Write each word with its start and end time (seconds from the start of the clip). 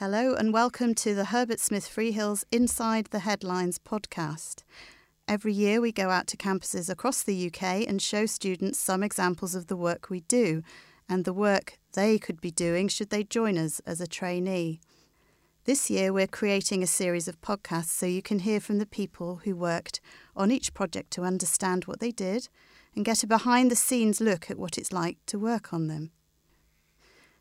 Hello, 0.00 0.32
and 0.32 0.52
welcome 0.52 0.94
to 0.94 1.12
the 1.12 1.24
Herbert 1.24 1.58
Smith 1.58 1.92
Freehills 1.92 2.44
Inside 2.52 3.06
the 3.06 3.18
Headlines 3.18 3.80
podcast. 3.80 4.62
Every 5.26 5.52
year, 5.52 5.80
we 5.80 5.90
go 5.90 6.08
out 6.10 6.28
to 6.28 6.36
campuses 6.36 6.88
across 6.88 7.24
the 7.24 7.48
UK 7.48 7.84
and 7.88 8.00
show 8.00 8.24
students 8.24 8.78
some 8.78 9.02
examples 9.02 9.56
of 9.56 9.66
the 9.66 9.74
work 9.74 10.08
we 10.08 10.20
do 10.20 10.62
and 11.08 11.24
the 11.24 11.32
work 11.32 11.80
they 11.94 12.16
could 12.16 12.40
be 12.40 12.52
doing 12.52 12.86
should 12.86 13.10
they 13.10 13.24
join 13.24 13.58
us 13.58 13.80
as 13.86 14.00
a 14.00 14.06
trainee. 14.06 14.78
This 15.64 15.90
year, 15.90 16.12
we're 16.12 16.28
creating 16.28 16.84
a 16.84 16.86
series 16.86 17.26
of 17.26 17.40
podcasts 17.40 17.86
so 17.86 18.06
you 18.06 18.22
can 18.22 18.38
hear 18.38 18.60
from 18.60 18.78
the 18.78 18.86
people 18.86 19.40
who 19.42 19.56
worked 19.56 20.00
on 20.36 20.52
each 20.52 20.74
project 20.74 21.10
to 21.14 21.22
understand 21.22 21.86
what 21.86 21.98
they 21.98 22.12
did 22.12 22.48
and 22.94 23.04
get 23.04 23.24
a 23.24 23.26
behind 23.26 23.68
the 23.68 23.74
scenes 23.74 24.20
look 24.20 24.48
at 24.48 24.60
what 24.60 24.78
it's 24.78 24.92
like 24.92 25.18
to 25.26 25.40
work 25.40 25.72
on 25.72 25.88
them. 25.88 26.12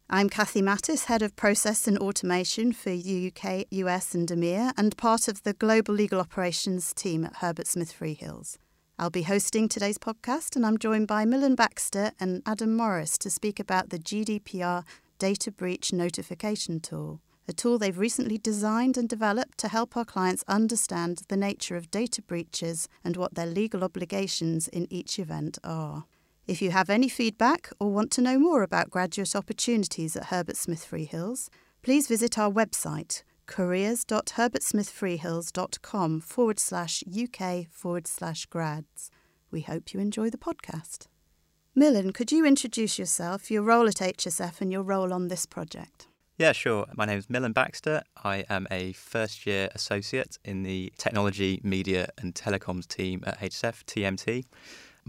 I'm 0.09 0.29
Kathy 0.29 0.61
Mattis, 0.61 1.05
Head 1.07 1.21
of 1.21 1.35
Process 1.35 1.85
and 1.85 1.97
Automation 1.97 2.71
for 2.71 2.91
UK, 2.91 3.65
US, 3.69 4.15
and 4.15 4.25
EMEA, 4.29 4.71
and 4.77 4.95
part 4.95 5.27
of 5.27 5.43
the 5.43 5.51
Global 5.51 5.93
Legal 5.93 6.21
Operations 6.21 6.93
team 6.93 7.25
at 7.25 7.35
Herbert 7.35 7.67
Smith 7.67 7.93
Freehills. 7.93 8.57
I'll 8.97 9.09
be 9.09 9.23
hosting 9.23 9.67
today's 9.67 9.97
podcast, 9.97 10.55
and 10.55 10.65
I'm 10.65 10.77
joined 10.77 11.07
by 11.07 11.25
Millen 11.25 11.55
Baxter 11.55 12.13
and 12.21 12.41
Adam 12.45 12.73
Morris 12.73 13.17
to 13.17 13.29
speak 13.29 13.59
about 13.59 13.89
the 13.89 13.99
GDPR 13.99 14.85
Data 15.19 15.51
Breach 15.51 15.91
Notification 15.91 16.79
Tool 16.79 17.19
a 17.49 17.53
tool 17.53 17.77
they've 17.77 17.97
recently 17.97 18.37
designed 18.37 18.97
and 18.97 19.07
developed 19.07 19.57
to 19.57 19.69
help 19.69 19.95
our 19.95 20.03
clients 20.03 20.43
understand 20.47 21.21
the 21.29 21.37
nature 21.37 21.77
of 21.77 21.89
data 21.89 22.21
breaches 22.21 22.89
and 23.05 23.15
what 23.15 23.35
their 23.35 23.45
legal 23.45 23.85
obligations 23.85 24.67
in 24.67 24.85
each 24.89 25.17
event 25.17 25.57
are. 25.63 26.05
If 26.47 26.61
you 26.61 26.71
have 26.71 26.89
any 26.89 27.09
feedback 27.09 27.69
or 27.77 27.91
want 27.91 28.09
to 28.11 28.21
know 28.21 28.39
more 28.39 28.63
about 28.63 28.89
graduate 28.89 29.35
opportunities 29.35 30.15
at 30.15 30.27
Herbert 30.27 30.55
Smith 30.55 30.87
Freehills, 30.89 31.49
please 31.81 32.07
visit 32.07 32.39
our 32.39 32.49
website 32.49 33.23
careers.herbertsmithfreehills.com 33.47 36.21
forward 36.21 36.59
slash 36.59 37.03
UK 37.05 37.67
forward 37.69 38.07
slash 38.07 38.45
grads. 38.45 39.11
We 39.51 39.59
hope 39.61 39.93
you 39.93 39.99
enjoy 39.99 40.29
the 40.29 40.37
podcast. 40.37 41.07
Millen, 41.75 42.13
could 42.13 42.31
you 42.31 42.45
introduce 42.45 42.97
yourself, 42.97 43.51
your 43.51 43.63
role 43.63 43.89
at 43.89 43.95
HSF, 43.95 44.61
and 44.61 44.71
your 44.71 44.83
role 44.83 45.11
on 45.11 45.27
this 45.27 45.45
project? 45.45 46.07
Yeah, 46.37 46.53
sure. 46.53 46.85
My 46.95 47.03
name 47.05 47.19
is 47.19 47.29
Millen 47.29 47.51
Baxter. 47.51 48.03
I 48.23 48.45
am 48.49 48.67
a 48.71 48.93
first 48.93 49.45
year 49.45 49.67
associate 49.75 50.39
in 50.45 50.63
the 50.63 50.93
Technology, 50.97 51.59
Media 51.63 52.07
and 52.17 52.33
Telecoms 52.33 52.87
team 52.87 53.21
at 53.25 53.37
HSF, 53.39 53.83
TMT. 53.85 54.45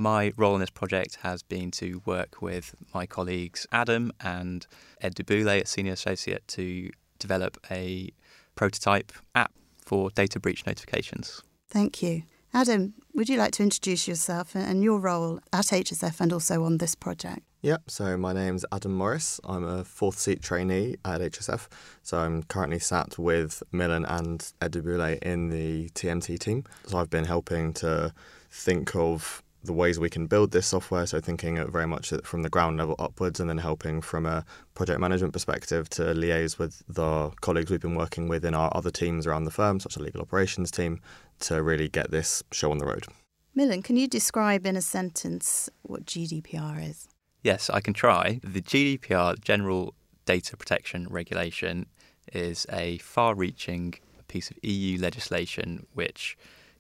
My 0.01 0.33
role 0.37 0.55
in 0.55 0.61
this 0.61 0.71
project 0.71 1.19
has 1.23 1.43
been 1.43 1.73
to 1.73 2.01
work 2.05 2.41
with 2.41 2.73
my 2.95 3.05
colleagues 3.05 3.67
Adam 3.73 4.13
and 4.21 4.65
Ed 5.01 5.17
Dubule, 5.17 5.61
a 5.63 5.67
senior 5.67 5.95
associate, 5.95 6.47
to 6.49 6.91
develop 7.19 7.57
a 7.69 8.11
prototype 8.55 9.11
app 9.35 9.51
for 9.85 10.11
data 10.11 10.39
breach 10.39 10.65
notifications. 10.67 11.43
Thank 11.69 12.01
you. 12.01 12.23
Adam, 12.55 12.95
would 13.13 13.29
you 13.29 13.39
like 13.39 13.51
to 13.55 13.65
introduce 13.65 14.07
yourself 14.07 14.55
and 14.55 14.85
your 14.85 15.01
role 15.01 15.41
at 15.53 15.65
HSF 15.65 16.21
and 16.21 16.33
also 16.33 16.63
on 16.63 16.79
this 16.79 16.95
project? 16.95 17.41
Yep, 17.63 17.91
so 17.91 18.17
my 18.17 18.33
name's 18.33 18.65
Adam 18.71 18.95
Morris. 18.95 19.41
I'm 19.43 19.65
a 19.65 19.83
fourth 19.83 20.21
seat 20.21 20.41
trainee 20.41 20.95
at 21.05 21.21
HSF. 21.21 21.67
So 22.05 22.19
I'm 22.19 22.45
currently 22.45 22.79
sat 22.79 23.19
with 23.19 23.65
Millen 23.73 24.05
and 24.05 24.49
Ed 24.63 24.75
Dubule 24.75 25.21
in 25.23 25.49
the 25.49 25.89
TMT 25.89 26.39
team. 26.39 26.63
So 26.87 26.99
I've 26.99 27.11
been 27.11 27.25
helping 27.25 27.73
to 27.75 28.15
think 28.49 28.95
of 28.95 29.43
the 29.63 29.73
ways 29.73 29.99
we 29.99 30.09
can 30.09 30.27
build 30.27 30.53
this 30.53 30.67
software. 30.67 31.07
So 31.07 31.21
thinking 31.21 31.65
very 31.71 31.87
much 31.87 32.13
from 32.25 32.43
the 32.43 32.49
ground 32.49 32.79
level 32.79 32.95
upwards 32.99 33.41
and 33.41 33.49
then 33.49 33.59
helping 33.59 34.01
from 34.01 34.27
a 34.27 34.45
project 34.75 35.01
management 35.01 35.33
perspective 35.33 35.89
to 35.91 36.03
liaise 36.03 36.59
with 36.59 36.83
the 36.89 37.31
colleagues 37.41 37.71
we've 37.71 37.81
been 37.81 37.97
working 37.97 38.29
with 38.29 38.45
in 38.45 38.55
our 38.55 38.71
other 38.75 38.91
teams 38.91 39.27
around 39.27 39.45
the 39.45 39.51
firm, 39.51 39.81
such 39.81 39.93
as 39.93 39.97
the 39.97 40.05
legal 40.05 40.21
operations 40.21 40.71
team, 40.71 41.01
to 41.41 41.63
really 41.63 41.89
get 41.89 42.11
this 42.11 42.43
show 42.53 42.71
on 42.71 42.79
the 42.79 42.87
road. 42.87 43.07
Millen, 43.55 43.83
can 43.83 43.97
you 43.97 44.07
describe 44.07 44.67
in 44.67 44.77
a 44.77 44.83
sentence 44.83 45.69
what 45.83 46.05
GDPR 46.05 46.89
is? 46.89 47.09
Yes, 47.43 47.69
I 47.71 47.81
can 47.81 47.95
try. 47.95 48.41
The 48.45 48.63
GDPR, 48.63 49.41
General 49.41 49.95
Data 50.27 50.57
Protection 50.57 51.07
Regulation, 51.11 51.87
is 52.33 52.67
a 52.71 52.99
far 52.99 53.35
reaching 53.35 53.95
piece 54.29 54.51
of 54.51 54.59
EU 54.63 54.99
legislation 54.99 55.87
which 55.95 56.37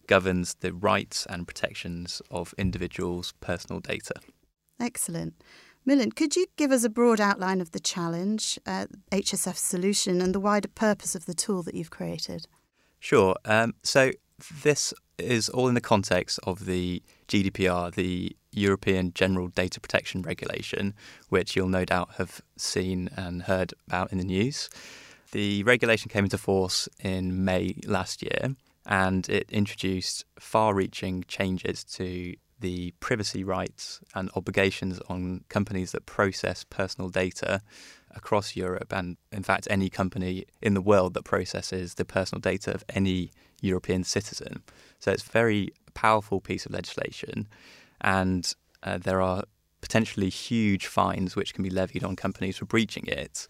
governs 0.08 0.54
the 0.54 0.72
rights 0.72 1.24
and 1.26 1.46
protections 1.46 2.20
of 2.30 2.52
individuals' 2.58 3.32
personal 3.41 3.78
data. 3.78 4.14
Excellent. 4.80 5.34
Millen, 5.84 6.10
could 6.10 6.34
you 6.34 6.46
give 6.56 6.72
us 6.72 6.82
a 6.84 6.91
broad 6.91 7.20
outline 7.20 7.60
of 7.60 7.70
the 7.70 7.80
challenge, 7.80 8.58
uh, 8.66 8.86
HSF's 9.12 9.60
solution, 9.60 10.20
and 10.20 10.34
the 10.34 10.41
wider 10.41 10.68
purpose 10.68 11.14
of 11.14 11.26
the 11.26 11.34
tool 11.34 11.62
that 11.62 11.74
you've 11.74 11.91
created? 11.91 12.47
Sure. 12.98 13.36
Um, 13.44 13.74
so, 13.82 14.10
this 14.62 14.92
is 15.18 15.48
all 15.48 15.68
in 15.68 15.74
the 15.74 15.80
context 15.80 16.38
of 16.44 16.66
the 16.66 17.02
GDPR, 17.28 17.94
the 17.94 18.36
European 18.52 19.12
General 19.14 19.48
Data 19.48 19.80
Protection 19.80 20.22
Regulation, 20.22 20.94
which 21.28 21.56
you'll 21.56 21.68
no 21.68 21.84
doubt 21.84 22.10
have 22.18 22.41
seen 22.56 23.08
and 23.16 23.42
heard 23.42 23.74
about 23.86 24.12
in 24.12 24.18
the 24.18 24.24
news. 24.24 24.68
The 25.32 25.62
regulation 25.64 26.08
came 26.08 26.24
into 26.24 26.38
force 26.38 26.88
in 27.00 27.44
May 27.44 27.76
last 27.86 28.22
year 28.22 28.56
and 28.88 29.28
it 29.28 29.49
introduced 29.50 30.25
far 30.41 30.75
reaching 30.75 31.22
changes 31.28 31.84
to 31.84 32.34
the 32.60 32.93
privacy 32.99 33.44
rights 33.44 34.00
and 34.15 34.31
obligations 34.34 34.99
on 35.09 35.44
companies 35.49 35.93
that 35.93 36.06
process 36.06 36.65
personal 36.65 37.09
data 37.10 37.60
across 38.16 38.56
Europe 38.56 38.93
and, 38.93 39.16
in 39.31 39.43
fact, 39.43 39.69
any 39.71 39.91
company 39.91 40.44
in 40.62 40.75
the 40.75 40.81
world 40.81 41.15
that 41.15 41.25
processes 41.25 41.94
the 41.94 42.04
personal 42.04 42.41
data 42.41 42.75
of 42.75 42.82
any 42.88 43.31
European 43.60 44.03
citizen. 44.03 44.62
So 44.98 45.12
it's 45.12 45.27
a 45.27 45.31
very 45.31 45.71
powerful 45.94 46.41
piece 46.41 46.65
of 46.65 46.72
legislation, 46.72 47.47
and 48.00 48.53
uh, 48.82 48.98
there 48.98 49.21
are 49.21 49.44
potentially 49.82 50.31
huge 50.31 50.87
fines 50.87 51.37
which 51.37 51.54
can 51.54 51.62
be 51.62 51.71
levied 51.71 52.03
on 52.03 52.16
companies 52.16 52.56
for 52.56 52.65
breaching 52.65 53.06
it. 53.06 53.47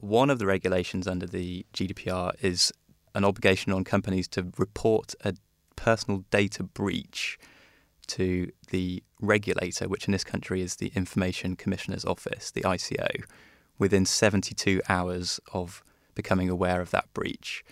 One 0.00 0.30
of 0.30 0.38
the 0.38 0.46
regulations 0.46 1.06
under 1.06 1.26
the 1.26 1.66
GDPR 1.74 2.32
is 2.42 2.72
an 3.14 3.24
obligation 3.24 3.72
on 3.72 3.84
companies 3.84 4.28
to 4.28 4.46
report 4.56 5.14
a 5.24 5.34
personal 5.76 6.24
data 6.30 6.62
breach 6.62 7.38
to 8.06 8.50
the 8.70 9.02
regulator, 9.20 9.88
which 9.88 10.06
in 10.06 10.12
this 10.12 10.24
country 10.24 10.60
is 10.60 10.76
the 10.76 10.92
Information 10.94 11.56
Commissioner's 11.56 12.04
Office, 12.04 12.50
the 12.50 12.62
ICO, 12.62 13.24
within 13.78 14.04
72 14.04 14.80
hours 14.88 15.40
of 15.52 15.82
becoming 16.14 16.50
aware 16.50 16.80
of 16.80 16.90
that 16.90 17.12
breach. 17.14 17.64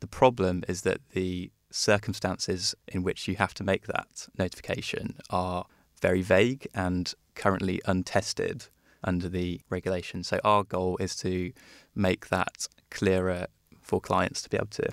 The 0.00 0.06
problem 0.06 0.64
is 0.68 0.82
that 0.82 1.00
the 1.12 1.50
circumstances 1.70 2.74
in 2.88 3.02
which 3.02 3.26
you 3.26 3.36
have 3.36 3.54
to 3.54 3.64
make 3.64 3.86
that 3.86 4.28
notification 4.38 5.16
are 5.30 5.64
very 6.00 6.22
vague 6.22 6.68
and 6.74 7.14
currently 7.34 7.80
untested 7.86 8.66
under 9.02 9.28
the 9.28 9.60
regulation. 9.70 10.22
So, 10.22 10.40
our 10.44 10.62
goal 10.62 10.96
is 10.98 11.16
to 11.16 11.52
make 11.94 12.28
that 12.28 12.68
clearer 12.90 13.46
for 13.86 14.00
clients 14.00 14.42
to 14.42 14.50
be 14.50 14.56
able 14.56 14.66
to 14.66 14.88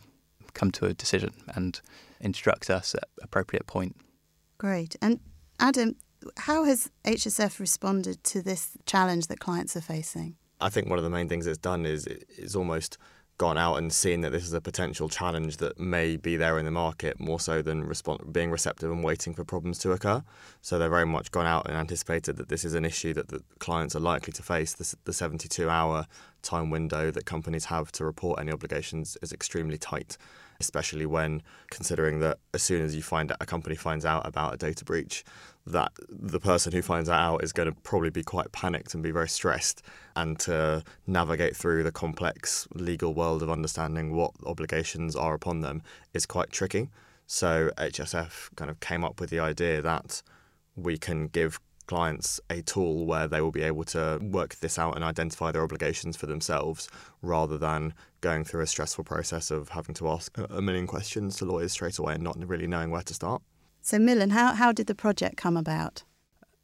come 0.53 0.69
to 0.71 0.85
a 0.85 0.93
decision 0.93 1.31
and 1.55 1.81
instruct 2.19 2.69
us 2.69 2.93
at 2.93 3.05
appropriate 3.21 3.65
point. 3.65 3.95
Great. 4.59 4.95
And 5.01 5.19
Adam, 5.59 5.95
how 6.37 6.63
has 6.63 6.91
HSF 7.03 7.59
responded 7.59 8.23
to 8.25 8.41
this 8.41 8.77
challenge 8.85 9.27
that 9.27 9.39
clients 9.39 9.75
are 9.75 9.81
facing? 9.81 10.35
I 10.61 10.69
think 10.69 10.89
one 10.89 10.99
of 10.99 11.03
the 11.03 11.09
main 11.09 11.27
things 11.27 11.47
it's 11.47 11.57
done 11.57 11.85
is 11.85 12.05
it's 12.05 12.55
almost 12.55 12.97
gone 13.39 13.57
out 13.57 13.75
and 13.75 13.91
seen 13.91 14.21
that 14.21 14.31
this 14.31 14.45
is 14.45 14.53
a 14.53 14.61
potential 14.61 15.09
challenge 15.09 15.57
that 15.57 15.79
may 15.79 16.15
be 16.15 16.37
there 16.37 16.59
in 16.59 16.65
the 16.65 16.71
market 16.71 17.19
more 17.19 17.39
so 17.39 17.61
than 17.63 17.83
respond, 17.83 18.31
being 18.31 18.51
receptive 18.51 18.91
and 18.91 19.03
waiting 19.03 19.33
for 19.33 19.43
problems 19.43 19.79
to 19.79 19.91
occur. 19.91 20.23
So 20.61 20.77
they've 20.77 20.89
very 20.89 21.05
much 21.05 21.31
gone 21.31 21.47
out 21.47 21.67
and 21.67 21.75
anticipated 21.75 22.37
that 22.37 22.49
this 22.49 22.63
is 22.63 22.75
an 22.75 22.85
issue 22.85 23.13
that 23.15 23.29
the 23.29 23.41
clients 23.57 23.95
are 23.95 23.99
likely 23.99 24.33
to 24.33 24.43
face. 24.43 24.73
The, 24.73 24.95
the 25.05 25.13
72 25.13 25.67
hour 25.67 26.05
time 26.43 26.69
window 26.69 27.09
that 27.11 27.25
companies 27.25 27.65
have 27.65 27.91
to 27.93 28.05
report 28.05 28.39
any 28.39 28.51
obligations 28.51 29.17
is 29.21 29.31
extremely 29.31 29.77
tight 29.77 30.17
especially 30.59 31.05
when 31.05 31.41
considering 31.69 32.19
that 32.19 32.37
as 32.53 32.63
soon 32.63 32.81
as 32.81 32.95
you 32.95 33.03
find 33.03 33.31
out, 33.31 33.37
a 33.41 33.45
company 33.45 33.75
finds 33.75 34.05
out 34.05 34.25
about 34.25 34.53
a 34.53 34.57
data 34.57 34.85
breach, 34.85 35.23
that 35.65 35.91
the 36.09 36.39
person 36.39 36.71
who 36.71 36.81
finds 36.81 37.07
that 37.07 37.19
out 37.19 37.43
is 37.43 37.53
going 37.53 37.69
to 37.69 37.75
probably 37.81 38.09
be 38.09 38.23
quite 38.23 38.51
panicked 38.51 38.93
and 38.93 39.03
be 39.03 39.11
very 39.11 39.29
stressed, 39.29 39.81
and 40.15 40.39
to 40.39 40.83
navigate 41.07 41.55
through 41.55 41.83
the 41.83 41.91
complex 41.91 42.67
legal 42.73 43.13
world 43.13 43.41
of 43.41 43.49
understanding 43.49 44.15
what 44.15 44.31
obligations 44.45 45.15
are 45.15 45.33
upon 45.33 45.61
them 45.61 45.81
is 46.13 46.25
quite 46.25 46.49
tricky. 46.49 46.89
So 47.27 47.71
HSF 47.77 48.55
kind 48.55 48.69
of 48.69 48.79
came 48.79 49.03
up 49.03 49.19
with 49.19 49.29
the 49.29 49.39
idea 49.39 49.81
that 49.81 50.21
we 50.75 50.97
can 50.97 51.27
give 51.27 51.59
clients 51.87 52.39
a 52.49 52.61
tool 52.61 53.05
where 53.05 53.27
they 53.27 53.41
will 53.41 53.51
be 53.51 53.61
able 53.61 53.83
to 53.83 54.19
work 54.21 54.55
this 54.55 54.79
out 54.79 54.95
and 54.95 55.03
identify 55.03 55.51
their 55.51 55.63
obligations 55.63 56.15
for 56.15 56.25
themselves 56.25 56.89
rather 57.21 57.57
than 57.57 57.93
going 58.21 58.43
through 58.43 58.61
a 58.61 58.67
stressful 58.67 59.03
process 59.03 59.51
of 59.51 59.69
having 59.69 59.95
to 59.95 60.07
ask 60.07 60.37
a 60.37 60.61
million 60.61 60.87
questions 60.87 61.35
to 61.37 61.45
lawyers 61.45 61.71
straight 61.71 61.97
away 61.97 62.13
and 62.13 62.23
not 62.23 62.37
really 62.47 62.67
knowing 62.67 62.89
where 62.89 63.01
to 63.01 63.13
start. 63.13 63.41
So, 63.81 63.99
Millen, 63.99 64.29
how, 64.29 64.53
how 64.53 64.71
did 64.71 64.87
the 64.87 64.95
project 64.95 65.35
come 65.35 65.57
about? 65.57 66.03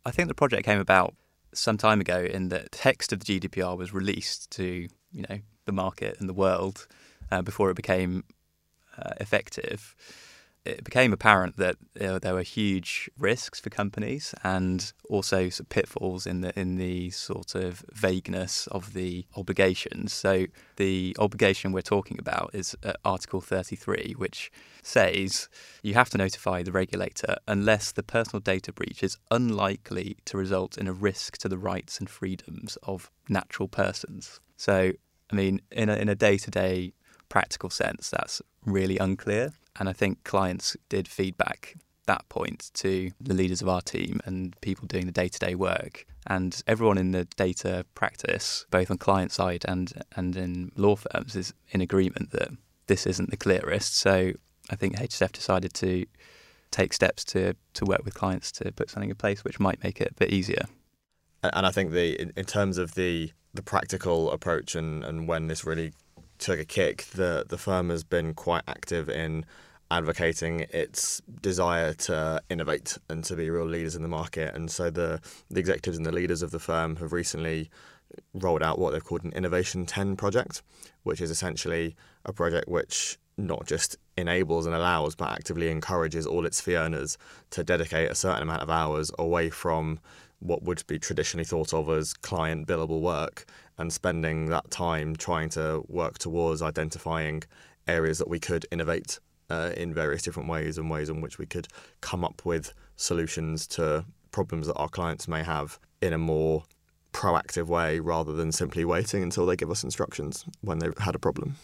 I 0.06 0.12
think 0.12 0.30
the 0.30 0.34
project 0.36 0.64
came 0.64 0.80
about 0.80 1.16
some 1.54 1.78
time 1.78 2.00
ago 2.00 2.20
in 2.20 2.50
that 2.50 2.72
text 2.72 3.12
of 3.12 3.20
the 3.20 3.40
GDPR 3.40 3.78
was 3.78 3.94
released 3.94 4.50
to, 4.52 4.88
you 5.12 5.26
know, 5.30 5.40
the 5.66 5.72
market 5.72 6.18
and 6.20 6.30
the 6.30 6.34
world 6.34 6.88
uh, 7.32 7.42
before 7.42 7.70
it 7.70 7.76
became 7.76 8.24
uh, 8.98 9.12
effective, 9.20 9.96
it 10.66 10.84
became 10.84 11.14
apparent 11.14 11.58
that 11.58 11.78
uh, 12.00 12.20
there 12.20 12.34
were 12.34 12.42
huge 12.42 13.10
risks 13.18 13.60
for 13.60 13.70
companies 13.70 14.36
and 14.44 14.94
also 15.10 15.50
some 15.50 15.66
pitfalls 15.68 16.28
in 16.28 16.42
the 16.42 16.58
in 16.60 16.76
the 16.76 17.10
sort 17.12 17.56
of 17.56 17.84
vagueness 17.92 18.68
of 18.68 18.94
the 18.94 19.26
obligations. 19.36 20.14
So 20.14 20.46
the 20.76 21.16
obligation 21.20 21.72
we're 21.72 21.82
talking 21.82 22.20
about 22.20 22.52
is 22.54 22.76
uh, 22.84 22.94
Article 23.06 23.42
33, 23.42 24.16
which 24.18 24.52
says 24.82 25.50
you 25.82 25.94
have 25.94 26.10
to 26.10 26.18
notify 26.18 26.64
the 26.64 26.72
regulator 26.72 27.38
unless 27.48 27.92
the 27.92 28.04
personal 28.04 28.40
data 28.40 28.72
breach 28.72 29.04
is 29.04 29.18
unlikely 29.32 30.18
to 30.26 30.38
result 30.38 30.78
in 30.78 30.88
a 30.88 30.94
risk 30.94 31.38
to 31.40 31.50
the 31.50 31.58
rights 31.58 32.00
and 32.00 32.10
freedoms 32.10 32.78
of 32.84 33.12
natural 33.28 33.68
persons. 33.68 34.40
So, 34.58 34.92
I 35.32 35.36
mean, 35.36 35.62
in 35.72 35.90
a, 35.90 35.96
in 35.96 36.10
a 36.10 36.16
day-to-day 36.16 36.94
practical 37.30 37.70
sense, 37.70 38.10
that's 38.10 38.42
really 38.66 38.98
unclear. 38.98 39.54
And 39.80 39.88
I 39.88 39.94
think 39.94 40.24
clients 40.24 40.76
did 40.90 41.08
feedback 41.08 41.76
that 42.10 42.28
point 42.28 42.72
to 42.74 43.12
the 43.22 43.36
leaders 43.36 43.62
of 43.62 43.70
our 43.70 43.82
team 43.82 44.20
and 44.26 44.60
people 44.62 44.88
doing 44.88 45.06
the 45.06 45.12
day-to-day 45.12 45.54
work. 45.54 46.06
And 46.26 46.62
everyone 46.66 46.98
in 46.98 47.12
the 47.12 47.26
data 47.38 47.86
practice 47.94 48.66
both 48.72 48.90
on 48.90 48.98
client 48.98 49.32
side 49.32 49.64
and 49.68 49.94
and 50.16 50.36
in 50.36 50.72
law 50.76 50.96
firms 50.96 51.36
is 51.36 51.54
in 51.70 51.82
agreement 51.82 52.32
that 52.32 52.50
this 52.88 53.06
isn't 53.06 53.30
the 53.30 53.38
clearest. 53.38 53.96
So 53.96 54.34
I 54.72 54.76
think 54.76 54.98
HSF 54.98 55.32
decided 55.32 55.74
to 55.76 56.06
take 56.72 56.94
steps 56.94 57.24
to 57.26 57.54
to 57.74 57.86
work 57.86 58.04
with 58.04 58.16
clients 58.16 58.52
to 58.54 58.72
put 58.72 58.90
something 58.90 59.12
in 59.12 59.16
place 59.16 59.44
which 59.44 59.60
might 59.60 59.84
make 59.84 60.02
it 60.02 60.12
a 60.12 60.14
bit 60.16 60.32
easier. 60.32 60.66
And 61.44 61.66
I 61.66 61.72
think 61.72 61.92
the 61.92 62.20
in 62.22 62.46
terms 62.46 62.78
of 62.80 62.96
the 62.96 63.32
the 63.54 63.64
practical 63.64 64.32
approach 64.32 64.76
and, 64.76 65.04
and 65.04 65.28
when 65.28 65.48
this 65.48 65.64
really 65.64 65.94
took 66.40 66.60
a 66.60 66.66
kick 66.66 67.04
the 67.14 67.46
the 67.48 67.58
firm 67.58 67.90
has 67.90 68.04
been 68.04 68.34
quite 68.34 68.64
active 68.68 69.10
in 69.10 69.46
advocating 69.92 70.62
its 70.70 71.22
desire 71.42 71.94
to 71.94 72.42
innovate 72.50 72.98
and 73.10 73.24
to 73.24 73.36
be 73.36 73.50
real 73.50 73.66
leaders 73.66 73.96
in 73.96 74.04
the 74.04 74.08
market. 74.08 74.54
And 74.54 74.70
so 74.70 74.90
the, 74.90 75.20
the 75.50 75.60
executives 75.60 75.98
and 75.98 76.06
the 76.06 76.12
leaders 76.12 76.42
of 76.42 76.52
the 76.52 76.60
firm 76.60 76.98
have 76.98 77.12
recently 77.12 77.70
rolled 78.34 78.64
out 78.64 78.78
what 78.78 78.92
they've 78.92 79.04
called 79.04 79.24
an 79.24 79.34
Innovation 79.34 79.86
10 79.86 80.16
project, 80.16 80.62
which 81.04 81.22
is 81.22 81.32
essentially 81.32 81.96
a 82.26 82.34
project 82.34 82.68
which 82.68 83.18
not 83.38 83.66
just 83.66 83.98
enables 84.18 84.66
and 84.66 84.76
allows, 84.76 85.16
but 85.16 85.32
actively 85.32 85.70
encourages 85.70 86.26
all 86.28 86.46
its 86.46 86.60
fee 86.60 86.76
earners 86.76 87.18
to 87.52 87.64
dedicate 87.64 88.12
a 88.12 88.16
certain 88.16 88.44
amount 88.44 88.62
of 88.62 88.70
hours 88.70 89.12
away 89.18 89.50
from 89.50 90.00
what 90.40 90.64
would 90.64 90.84
be 90.88 90.98
traditionally 91.00 91.44
thought 91.44 91.74
of 91.74 91.90
as 91.90 92.14
client 92.14 92.68
billable 92.68 93.02
work 93.02 93.46
and 93.78 93.92
spending 93.92 94.48
that 94.48 94.70
time 94.72 95.16
trying 95.16 95.50
to 95.50 95.84
work 95.88 96.18
towards 96.18 96.62
identifying 96.62 97.44
areas 97.88 98.18
that 98.18 98.30
we 98.30 98.40
could 98.40 98.66
innovate 98.72 99.20
uh, 99.50 99.72
in 99.76 99.94
various 99.94 100.22
different 100.22 100.50
ways 100.50 100.78
and 100.78 100.90
ways 100.90 101.10
in 101.10 101.22
which 101.22 101.38
we 101.38 101.46
could 101.46 101.68
come 102.02 102.24
up 102.24 102.46
with 102.46 102.74
solutions 102.96 103.66
to 103.68 104.06
problems 104.32 104.68
that 104.68 104.76
our 104.76 104.90
clients 104.90 105.28
may 105.28 105.44
have 105.44 105.80
in 106.02 106.14
a 106.14 106.18
more 106.18 106.64
proactive 107.14 107.68
way 107.68 108.00
rather 108.00 108.34
than 108.34 108.52
simply 108.52 108.86
waiting 108.86 109.24
until 109.24 109.46
they 109.46 109.56
give 109.56 109.72
us 109.72 109.84
instructions 109.84 110.46
when 110.62 110.80
they've 110.80 110.98
had 111.00 111.16
a 111.16 111.20
problem. 111.20 111.56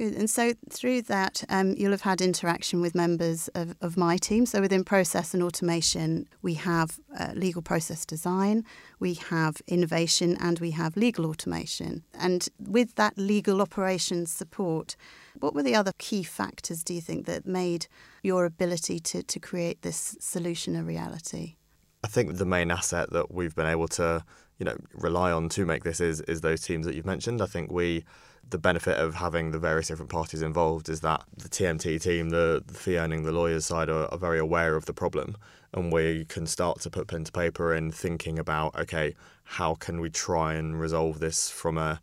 Good. 0.00 0.14
And 0.14 0.30
so 0.30 0.54
through 0.70 1.02
that, 1.02 1.44
um, 1.50 1.74
you'll 1.76 1.90
have 1.90 2.00
had 2.00 2.22
interaction 2.22 2.80
with 2.80 2.94
members 2.94 3.48
of, 3.48 3.76
of 3.82 3.98
my 3.98 4.16
team. 4.16 4.46
So 4.46 4.62
within 4.62 4.82
process 4.82 5.34
and 5.34 5.42
automation, 5.42 6.26
we 6.40 6.54
have 6.54 6.98
uh, 7.18 7.32
legal 7.34 7.60
process 7.60 8.06
design, 8.06 8.64
we 8.98 9.12
have 9.12 9.60
innovation, 9.66 10.38
and 10.40 10.58
we 10.58 10.70
have 10.70 10.96
legal 10.96 11.26
automation. 11.26 12.02
And 12.18 12.48
with 12.58 12.94
that 12.94 13.18
legal 13.18 13.60
operations 13.60 14.32
support, 14.32 14.96
what 15.38 15.54
were 15.54 15.62
the 15.62 15.74
other 15.74 15.92
key 15.98 16.22
factors, 16.22 16.82
do 16.82 16.94
you 16.94 17.02
think, 17.02 17.26
that 17.26 17.44
made 17.44 17.86
your 18.22 18.46
ability 18.46 19.00
to, 19.00 19.22
to 19.22 19.38
create 19.38 19.82
this 19.82 20.16
solution 20.18 20.76
a 20.76 20.82
reality? 20.82 21.56
I 22.02 22.08
think 22.08 22.38
the 22.38 22.46
main 22.46 22.70
asset 22.70 23.10
that 23.10 23.34
we've 23.34 23.54
been 23.54 23.66
able 23.66 23.88
to, 23.88 24.24
you 24.58 24.64
know, 24.64 24.78
rely 24.94 25.30
on 25.30 25.50
to 25.50 25.66
make 25.66 25.84
this 25.84 26.00
is 26.00 26.22
is 26.22 26.40
those 26.40 26.62
teams 26.62 26.86
that 26.86 26.94
you've 26.94 27.04
mentioned. 27.04 27.42
I 27.42 27.46
think 27.46 27.70
we 27.70 28.06
the 28.50 28.58
benefit 28.58 28.98
of 28.98 29.14
having 29.14 29.50
the 29.50 29.58
various 29.58 29.88
different 29.88 30.10
parties 30.10 30.42
involved 30.42 30.88
is 30.88 31.00
that 31.00 31.24
the 31.36 31.48
TMT 31.48 32.00
team, 32.00 32.30
the, 32.30 32.62
the 32.66 32.74
fee 32.74 32.98
earning, 32.98 33.22
the 33.22 33.32
lawyers 33.32 33.66
side 33.66 33.88
are, 33.88 34.06
are, 34.12 34.18
very 34.18 34.38
aware 34.38 34.76
of 34.76 34.86
the 34.86 34.92
problem, 34.92 35.36
and 35.72 35.92
we 35.92 36.24
can 36.26 36.46
start 36.46 36.80
to 36.80 36.90
put 36.90 37.06
pen 37.08 37.24
to 37.24 37.32
paper 37.32 37.74
in 37.74 37.90
thinking 37.90 38.38
about 38.38 38.78
okay, 38.78 39.14
how 39.44 39.74
can 39.74 40.00
we 40.00 40.10
try 40.10 40.54
and 40.54 40.80
resolve 40.80 41.20
this 41.20 41.50
from 41.50 41.78
a 41.78 42.00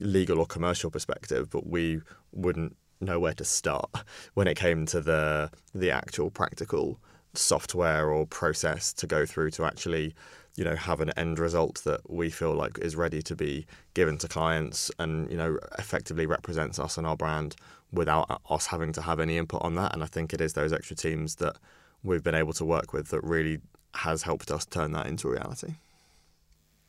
legal 0.00 0.38
or 0.38 0.46
commercial 0.46 0.90
perspective, 0.90 1.50
but 1.50 1.66
we 1.66 2.00
wouldn't 2.32 2.76
know 3.00 3.18
where 3.20 3.34
to 3.34 3.44
start 3.44 3.90
when 4.34 4.46
it 4.46 4.56
came 4.56 4.86
to 4.86 5.00
the 5.00 5.50
the 5.74 5.90
actual 5.90 6.30
practical 6.30 6.98
software 7.36 8.10
or 8.10 8.26
process 8.26 8.92
to 8.92 9.06
go 9.06 9.26
through 9.26 9.50
to 9.50 9.64
actually 9.64 10.14
you 10.56 10.64
know 10.64 10.76
have 10.76 11.00
an 11.00 11.10
end 11.16 11.38
result 11.38 11.82
that 11.84 12.00
we 12.08 12.30
feel 12.30 12.54
like 12.54 12.78
is 12.78 12.94
ready 12.94 13.20
to 13.22 13.34
be 13.34 13.66
given 13.94 14.16
to 14.18 14.28
clients 14.28 14.90
and 14.98 15.30
you 15.30 15.36
know 15.36 15.58
effectively 15.78 16.26
represents 16.26 16.78
us 16.78 16.96
and 16.96 17.06
our 17.06 17.16
brand 17.16 17.56
without 17.92 18.40
us 18.50 18.66
having 18.66 18.92
to 18.92 19.02
have 19.02 19.20
any 19.20 19.36
input 19.36 19.62
on 19.62 19.74
that 19.74 19.92
and 19.92 20.02
I 20.02 20.06
think 20.06 20.32
it 20.32 20.40
is 20.40 20.52
those 20.52 20.72
extra 20.72 20.96
teams 20.96 21.36
that 21.36 21.56
we've 22.04 22.22
been 22.22 22.34
able 22.34 22.52
to 22.52 22.64
work 22.64 22.92
with 22.92 23.08
that 23.08 23.22
really 23.24 23.58
has 23.94 24.22
helped 24.22 24.50
us 24.50 24.66
turn 24.66 24.92
that 24.92 25.06
into 25.06 25.28
reality. 25.28 25.74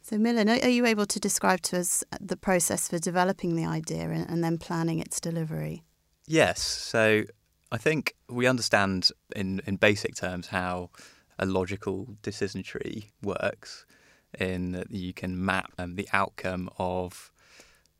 So, 0.01 0.17
Milan, 0.19 0.49
are 0.49 0.69
you 0.69 0.85
able 0.85 1.07
to 1.07 1.19
describe 1.19 1.61
to 1.63 1.79
us 1.79 2.03
the 2.21 2.37
process 2.37 2.87
for 2.87 2.99
developing 2.99 3.55
the 3.55 3.65
idea 3.65 4.09
and, 4.09 4.29
and 4.29 4.43
then 4.43 4.59
planning 4.59 4.99
its 4.99 5.19
delivery? 5.19 5.83
Yes. 6.27 6.61
So, 6.61 7.23
I 7.75 7.77
think 7.77 8.15
we 8.29 8.47
understand 8.47 9.09
in, 9.35 9.61
in 9.67 9.75
basic 9.75 10.15
terms 10.15 10.47
how 10.47 10.91
a 11.37 11.45
logical 11.45 12.07
decision 12.21 12.63
tree 12.63 13.11
works, 13.21 13.85
in 14.39 14.71
that 14.71 14.91
you 14.91 15.11
can 15.11 15.43
map 15.43 15.73
um, 15.77 15.95
the 15.95 16.07
outcome 16.13 16.69
of 16.77 17.33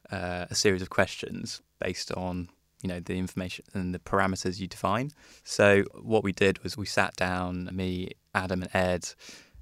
uh, 0.10 0.46
a 0.50 0.56
series 0.56 0.82
of 0.82 0.90
questions 0.90 1.62
based 1.80 2.10
on 2.14 2.48
you 2.84 2.88
know 2.88 3.02
the 3.02 3.18
information 3.18 3.66
and 3.74 3.94
the 3.94 4.00
parameters 4.00 4.62
you 4.62 4.68
define. 4.68 5.12
So 5.44 5.84
what 6.02 6.24
we 6.24 6.32
did 6.32 6.64
was 6.64 6.78
we 6.78 6.86
sat 6.86 7.14
down, 7.18 7.70
me, 7.74 8.12
Adam, 8.34 8.62
and 8.62 8.74
Ed, 8.74 9.10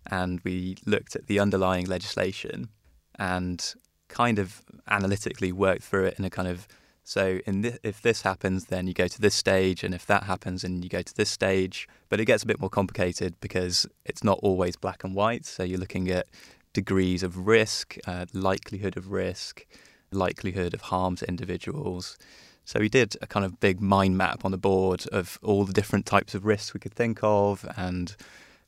and 0.06 0.42
we 0.44 0.75
looked 0.86 1.15
at 1.15 1.25
the 1.25 1.39
underlying 1.39 1.88
legislation 1.88 2.69
and 3.18 3.74
kind 4.10 4.38
of 4.38 4.62
analytically 4.88 5.51
worked 5.51 5.81
through 5.81 6.06
it 6.06 6.19
in 6.19 6.25
a 6.25 6.30
kind 6.30 6.48
of 6.48 6.68
so 7.03 7.39
this, 7.45 7.77
if 7.83 8.01
this 8.01 8.21
happens, 8.21 8.65
then 8.65 8.88
you 8.88 8.93
go 8.93 9.07
to 9.07 9.22
this 9.22 9.36
stage, 9.36 9.83
and 9.83 9.93
if 9.93 10.05
that 10.05 10.24
happens, 10.24 10.62
then 10.62 10.81
you 10.81 10.89
go 10.89 11.01
to 11.01 11.15
this 11.15 11.29
stage. 11.29 11.88
But 12.10 12.19
it 12.19 12.25
gets 12.25 12.43
a 12.43 12.48
bit 12.48 12.60
more 12.60 12.69
complicated 12.69 13.36
because 13.41 13.86
it's 14.05 14.24
not 14.24 14.39
always 14.41 14.75
black 14.75 15.03
and 15.03 15.13
white. 15.13 15.45
So 15.45 15.63
you're 15.63 15.79
looking 15.79 16.10
at 16.10 16.27
degrees 16.72 17.22
of 17.22 17.45
risk, 17.45 17.98
uh, 18.07 18.25
likelihood 18.33 18.98
of 18.98 19.12
risk, 19.12 19.65
likelihood 20.12 20.74
of 20.74 20.81
harm 20.81 21.15
to 21.17 21.27
individuals. 21.27 22.17
So 22.65 22.79
we 22.79 22.88
did 22.88 23.17
a 23.22 23.27
kind 23.27 23.45
of 23.45 23.60
big 23.60 23.81
mind 23.81 24.17
map 24.17 24.45
on 24.45 24.51
the 24.51 24.57
board 24.57 25.05
of 25.12 25.38
all 25.43 25.65
the 25.65 25.74
different 25.74 26.05
types 26.05 26.33
of 26.33 26.45
risks 26.45 26.74
we 26.74 26.79
could 26.79 26.93
think 26.93 27.19
of, 27.22 27.65
and 27.75 28.15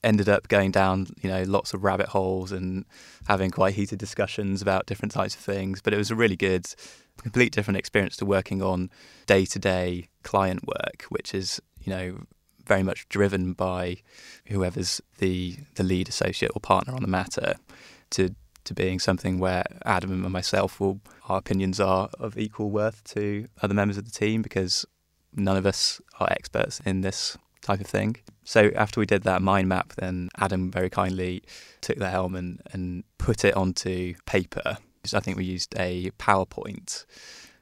ended 0.03 0.29
up 0.29 0.47
going 0.49 0.71
down, 0.71 1.07
you 1.21 1.29
know, 1.29 1.43
lots 1.43 1.73
of 1.73 1.83
rabbit 1.83 2.07
holes 2.07 2.51
and 2.51 2.85
having 3.27 3.49
quite 3.49 3.73
heated 3.73 3.97
discussions 3.97 4.61
about 4.61 4.85
different 4.85 5.11
types 5.11 5.33
of 5.33 5.41
things. 5.41 5.81
But 5.81 5.93
it 5.93 5.97
was 5.97 6.11
a 6.11 6.15
really 6.15 6.35
good, 6.35 6.67
complete 7.17 7.51
different 7.51 7.77
experience 7.77 8.17
to 8.17 8.25
working 8.25 8.61
on 8.61 8.89
day 9.25 9.45
to 9.45 9.59
day 9.59 10.09
client 10.23 10.65
work, 10.67 11.05
which 11.09 11.33
is, 11.33 11.61
you 11.81 11.91
know, 11.91 12.19
very 12.65 12.83
much 12.83 13.07
driven 13.09 13.53
by 13.53 13.97
whoever's 14.47 15.01
the 15.19 15.57
the 15.75 15.83
lead 15.83 16.09
associate 16.09 16.51
or 16.55 16.59
partner 16.59 16.93
on 16.93 17.01
the 17.01 17.07
matter 17.07 17.55
to 18.11 18.35
to 18.63 18.73
being 18.73 18.99
something 18.99 19.37
where 19.37 19.63
Adam 19.85 20.11
and 20.11 20.33
myself 20.33 20.79
will 20.79 20.99
our 21.29 21.37
opinions 21.37 21.79
are 21.79 22.09
of 22.19 22.37
equal 22.37 22.71
worth 22.71 23.03
to 23.03 23.47
other 23.61 23.73
members 23.73 23.97
of 23.97 24.05
the 24.05 24.11
team 24.11 24.41
because 24.41 24.85
none 25.35 25.57
of 25.57 25.65
us 25.65 26.01
are 26.19 26.27
experts 26.31 26.79
in 26.85 27.01
this 27.01 27.37
type 27.61 27.79
of 27.79 27.87
thing. 27.87 28.15
So 28.43 28.71
after 28.75 28.99
we 28.99 29.05
did 29.05 29.23
that 29.23 29.41
mind 29.41 29.67
map, 29.67 29.93
then 29.93 30.29
Adam 30.37 30.71
very 30.71 30.89
kindly 30.89 31.43
took 31.81 31.97
the 31.97 32.09
helm 32.09 32.35
and, 32.35 32.61
and 32.71 33.03
put 33.17 33.43
it 33.43 33.55
onto 33.55 34.13
paper. 34.25 34.77
I 35.13 35.19
think 35.19 35.37
we 35.37 35.45
used 35.45 35.73
a 35.77 36.11
PowerPoint 36.19 37.05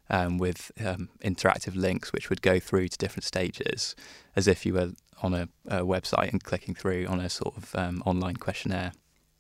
um, 0.10 0.38
with 0.38 0.72
um, 0.84 1.10
interactive 1.24 1.76
links 1.76 2.14
which 2.14 2.30
would 2.30 2.42
go 2.42 2.60
through 2.60 2.90
to 2.90 2.98
different 2.98 3.24
stages 3.24 3.96
as 4.36 4.48
if 4.48 4.66
you 4.66 4.74
were 4.74 4.92
on 5.22 5.34
a, 5.34 5.48
a 5.68 5.82
website 5.82 6.32
and 6.32 6.44
clicking 6.44 6.76
through 6.76 7.06
on 7.08 7.20
a 7.20 7.30
sort 7.30 7.56
of 7.58 7.76
um, 7.76 8.04
online 8.06 8.36
questionnaire. 8.36 8.92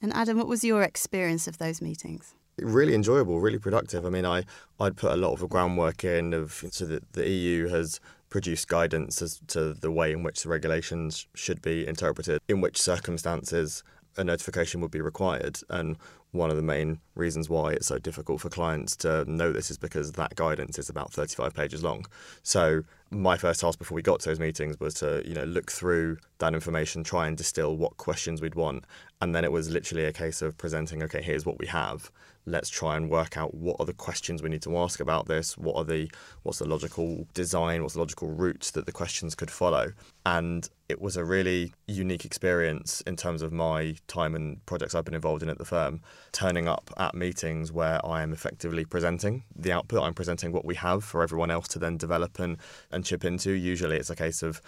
And 0.01 0.13
Adam, 0.13 0.37
what 0.37 0.47
was 0.47 0.63
your 0.63 0.81
experience 0.83 1.47
of 1.47 1.57
those 1.57 1.81
meetings? 1.81 2.35
Really 2.57 2.93
enjoyable, 2.93 3.39
really 3.39 3.57
productive. 3.57 4.05
I 4.05 4.09
mean, 4.09 4.25
I 4.25 4.43
I'd 4.79 4.95
put 4.95 5.11
a 5.11 5.15
lot 5.15 5.33
of 5.33 5.39
the 5.39 5.47
groundwork 5.47 6.03
in 6.03 6.33
of 6.33 6.63
so 6.71 6.85
that 6.85 7.13
the 7.13 7.27
EU 7.27 7.67
has 7.69 7.99
produced 8.29 8.67
guidance 8.67 9.21
as 9.21 9.39
to 9.47 9.73
the 9.73 9.91
way 9.91 10.11
in 10.11 10.23
which 10.23 10.43
the 10.43 10.49
regulations 10.49 11.27
should 11.35 11.61
be 11.61 11.87
interpreted, 11.87 12.41
in 12.47 12.61
which 12.61 12.81
circumstances 12.81 13.83
a 14.17 14.23
notification 14.23 14.81
would 14.81 14.91
be 14.91 15.01
required. 15.01 15.59
And 15.69 15.97
one 16.33 16.49
of 16.49 16.55
the 16.55 16.63
main 16.63 16.99
reasons 17.15 17.49
why 17.49 17.71
it's 17.71 17.87
so 17.87 17.99
difficult 17.99 18.41
for 18.41 18.49
clients 18.49 18.95
to 18.97 19.23
know 19.31 19.51
this 19.51 19.71
is 19.71 19.77
because 19.77 20.11
that 20.13 20.35
guidance 20.35 20.77
is 20.77 20.89
about 20.89 21.13
35 21.13 21.53
pages 21.53 21.83
long. 21.83 22.05
So 22.41 22.83
my 23.11 23.37
first 23.37 23.61
task 23.61 23.77
before 23.77 23.95
we 23.95 24.01
got 24.01 24.19
to 24.21 24.29
those 24.29 24.39
meetings 24.39 24.79
was 24.79 24.95
to 24.95 25.21
you 25.25 25.35
know 25.35 25.43
look 25.43 25.71
through 25.71 26.17
that 26.39 26.53
information, 26.53 27.03
try 27.03 27.27
and 27.27 27.37
distill 27.37 27.77
what 27.77 27.97
questions 27.97 28.41
we'd 28.41 28.55
want, 28.55 28.83
and 29.21 29.33
then 29.33 29.43
it 29.43 29.51
was 29.51 29.69
literally 29.69 30.05
a 30.05 30.11
case 30.11 30.41
of 30.41 30.57
presenting, 30.57 31.03
okay, 31.03 31.21
here's 31.21 31.45
what 31.45 31.59
we 31.59 31.67
have. 31.67 32.11
Let's 32.45 32.69
try 32.69 32.97
and 32.97 33.09
work 33.09 33.37
out 33.37 33.53
what 33.53 33.77
are 33.79 33.85
the 33.85 33.93
questions 33.93 34.43
we 34.43 34.49
need 34.49 34.61
to 34.63 34.77
ask 34.77 34.99
about 34.99 35.27
this. 35.27 35.57
What 35.57 35.75
are 35.75 35.83
the 35.83 36.11
what's 36.43 36.59
the 36.59 36.67
logical 36.67 37.27
design? 37.33 37.81
What's 37.81 37.93
the 37.93 38.01
logical 38.01 38.29
route 38.29 38.71
that 38.73 38.85
the 38.85 38.91
questions 38.91 39.35
could 39.35 39.49
follow? 39.49 39.93
And 40.25 40.69
it 40.89 41.01
was 41.01 41.15
a 41.15 41.23
really 41.23 41.73
unique 41.87 42.25
experience 42.25 43.01
in 43.01 43.15
terms 43.15 43.41
of 43.41 43.51
my 43.51 43.95
time 44.07 44.35
and 44.35 44.63
projects 44.65 44.93
I've 44.93 45.05
been 45.05 45.13
involved 45.13 45.41
in 45.41 45.49
at 45.49 45.57
the 45.57 45.65
firm. 45.65 46.01
Turning 46.33 46.67
up 46.67 46.91
at 46.97 47.15
meetings 47.15 47.71
where 47.71 48.05
I 48.05 48.21
am 48.21 48.33
effectively 48.33 48.83
presenting 48.85 49.43
the 49.55 49.71
output. 49.71 50.03
I'm 50.03 50.13
presenting 50.13 50.51
what 50.51 50.65
we 50.65 50.75
have 50.75 51.03
for 51.03 51.23
everyone 51.23 51.49
else 51.49 51.67
to 51.69 51.79
then 51.79 51.97
develop 51.97 52.39
and, 52.39 52.57
and 52.91 53.05
chip 53.05 53.23
into. 53.23 53.51
Usually, 53.51 53.97
it's 53.97 54.09
a 54.09 54.15
case 54.15 54.43
of 54.43 54.61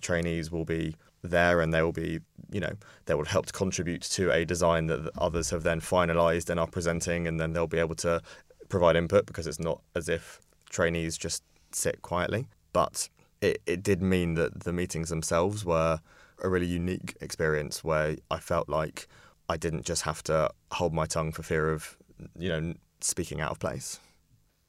trainees 0.00 0.50
will 0.50 0.64
be 0.64 0.96
there 1.22 1.60
and 1.60 1.74
they 1.74 1.82
will 1.82 1.92
be 1.92 2.20
you 2.50 2.60
know 2.60 2.72
they 3.06 3.14
will 3.14 3.24
help 3.24 3.46
to 3.46 3.52
contribute 3.52 4.02
to 4.02 4.30
a 4.30 4.44
design 4.44 4.86
that 4.86 5.10
others 5.18 5.50
have 5.50 5.62
then 5.62 5.80
finalized 5.80 6.48
and 6.48 6.60
are 6.60 6.66
presenting 6.66 7.26
and 7.26 7.40
then 7.40 7.52
they'll 7.52 7.66
be 7.66 7.78
able 7.78 7.94
to 7.94 8.20
provide 8.68 8.96
input 8.96 9.26
because 9.26 9.46
it's 9.46 9.58
not 9.58 9.80
as 9.94 10.08
if 10.08 10.40
trainees 10.70 11.16
just 11.16 11.42
sit 11.72 12.02
quietly. 12.02 12.46
But 12.72 13.08
it, 13.40 13.62
it 13.66 13.82
did 13.82 14.02
mean 14.02 14.34
that 14.34 14.64
the 14.64 14.72
meetings 14.72 15.08
themselves 15.08 15.64
were 15.64 16.00
a 16.42 16.48
really 16.48 16.66
unique 16.66 17.16
experience 17.20 17.82
where 17.82 18.16
I 18.30 18.38
felt 18.38 18.68
like 18.68 19.08
I 19.48 19.56
didn't 19.56 19.84
just 19.84 20.02
have 20.02 20.22
to 20.24 20.50
hold 20.72 20.92
my 20.92 21.06
tongue 21.06 21.32
for 21.32 21.42
fear 21.42 21.70
of 21.70 21.96
you 22.38 22.48
know 22.48 22.74
speaking 23.00 23.40
out 23.40 23.50
of 23.50 23.58
place. 23.58 24.00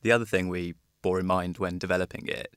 The 0.02 0.12
other 0.12 0.26
thing 0.26 0.50
we 0.50 0.76
bore 1.02 1.20
in 1.20 1.26
mind 1.26 1.58
when 1.58 1.78
developing 1.78 2.28
it 2.28 2.56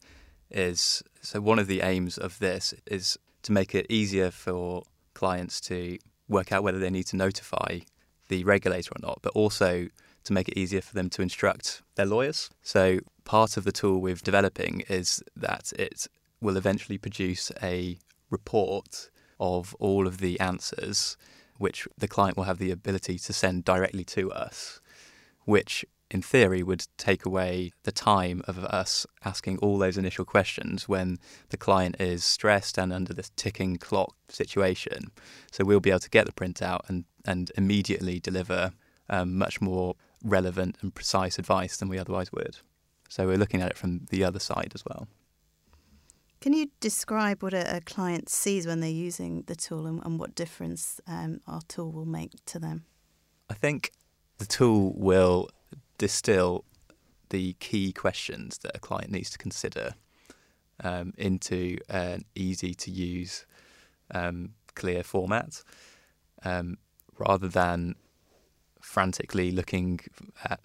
is 0.50 1.02
so 1.20 1.40
one 1.40 1.58
of 1.58 1.66
the 1.66 1.80
aims 1.80 2.18
of 2.18 2.38
this 2.38 2.74
is 2.86 3.18
to 3.42 3.52
make 3.52 3.74
it 3.74 3.86
easier 3.88 4.30
for 4.30 4.84
clients 5.14 5.60
to 5.62 5.98
work 6.28 6.52
out 6.52 6.62
whether 6.62 6.78
they 6.78 6.90
need 6.90 7.06
to 7.06 7.16
notify 7.16 7.80
the 8.28 8.44
regulator 8.44 8.90
or 8.92 9.00
not, 9.02 9.18
but 9.22 9.32
also 9.34 9.88
to 10.24 10.32
make 10.32 10.48
it 10.48 10.58
easier 10.58 10.80
for 10.80 10.94
them 10.94 11.10
to 11.10 11.22
instruct 11.22 11.82
their 11.96 12.06
lawyers. 12.06 12.50
So, 12.62 13.00
part 13.24 13.56
of 13.56 13.64
the 13.64 13.72
tool 13.72 14.00
we're 14.00 14.14
developing 14.14 14.82
is 14.88 15.22
that 15.36 15.72
it 15.78 16.06
will 16.40 16.56
eventually 16.56 16.98
produce 16.98 17.52
a 17.62 17.98
report 18.30 19.10
of 19.38 19.74
all 19.78 20.06
of 20.06 20.18
the 20.18 20.38
answers, 20.40 21.16
which 21.58 21.86
the 21.98 22.08
client 22.08 22.36
will 22.36 22.44
have 22.44 22.58
the 22.58 22.70
ability 22.70 23.18
to 23.18 23.32
send 23.32 23.64
directly 23.64 24.04
to 24.04 24.32
us, 24.32 24.80
which 25.44 25.84
in 26.12 26.20
theory, 26.20 26.62
would 26.62 26.86
take 26.98 27.24
away 27.24 27.72
the 27.84 27.90
time 27.90 28.42
of 28.46 28.58
us 28.58 29.06
asking 29.24 29.58
all 29.58 29.78
those 29.78 29.96
initial 29.96 30.26
questions 30.26 30.86
when 30.86 31.18
the 31.48 31.56
client 31.56 31.96
is 31.98 32.22
stressed 32.22 32.76
and 32.76 32.92
under 32.92 33.14
this 33.14 33.30
ticking 33.34 33.78
clock 33.78 34.14
situation. 34.28 35.10
So 35.50 35.64
we'll 35.64 35.80
be 35.80 35.90
able 35.90 36.00
to 36.00 36.10
get 36.10 36.26
the 36.26 36.32
printout 36.32 36.80
and, 36.88 37.04
and 37.24 37.50
immediately 37.56 38.20
deliver 38.20 38.72
um, 39.08 39.38
much 39.38 39.62
more 39.62 39.96
relevant 40.22 40.76
and 40.82 40.94
precise 40.94 41.38
advice 41.38 41.78
than 41.78 41.88
we 41.88 41.98
otherwise 41.98 42.30
would. 42.30 42.58
So 43.08 43.26
we're 43.26 43.38
looking 43.38 43.62
at 43.62 43.70
it 43.70 43.78
from 43.78 44.06
the 44.10 44.22
other 44.22 44.38
side 44.38 44.72
as 44.74 44.84
well. 44.84 45.08
Can 46.42 46.52
you 46.52 46.70
describe 46.80 47.42
what 47.42 47.54
a, 47.54 47.76
a 47.76 47.80
client 47.80 48.28
sees 48.28 48.66
when 48.66 48.80
they're 48.80 48.90
using 48.90 49.44
the 49.46 49.56
tool 49.56 49.86
and, 49.86 50.02
and 50.04 50.18
what 50.18 50.34
difference 50.34 51.00
um, 51.06 51.40
our 51.46 51.62
tool 51.68 51.90
will 51.90 52.04
make 52.04 52.32
to 52.46 52.58
them? 52.58 52.84
I 53.48 53.54
think 53.54 53.92
the 54.38 54.46
tool 54.46 54.92
will 54.96 55.48
distill 56.02 56.64
the 57.30 57.52
key 57.60 57.92
questions 57.92 58.58
that 58.58 58.72
a 58.74 58.80
client 58.80 59.12
needs 59.12 59.30
to 59.30 59.38
consider 59.38 59.94
um, 60.82 61.12
into 61.16 61.78
an 61.88 62.24
easy 62.34 62.74
to 62.74 62.90
use, 62.90 63.46
um, 64.12 64.50
clear 64.74 65.04
format, 65.04 65.62
um, 66.44 66.76
rather 67.16 67.46
than 67.46 67.94
frantically 68.80 69.52
looking 69.52 70.00
at 70.42 70.58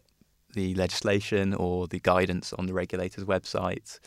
the 0.56 0.74
legislation 0.74 1.54
or 1.54 1.88
the 1.88 2.00
guidance 2.00 2.52
on 2.54 2.66
the 2.66 2.74
regulator's 2.74 3.26
website. 3.26 4.00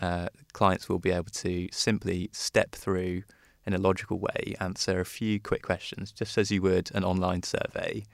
Uh, 0.00 0.28
clients 0.54 0.88
will 0.88 0.98
be 0.98 1.10
able 1.10 1.34
to 1.44 1.68
simply 1.70 2.30
step 2.32 2.72
through 2.72 3.24
in 3.66 3.74
a 3.74 3.78
logical 3.78 4.18
way, 4.18 4.54
answer 4.58 5.00
a 5.00 5.04
few 5.04 5.38
quick 5.38 5.60
questions, 5.60 6.12
just 6.12 6.38
as 6.38 6.50
you 6.50 6.62
would 6.62 6.90
an 6.94 7.04
online 7.04 7.42
survey, 7.42 8.04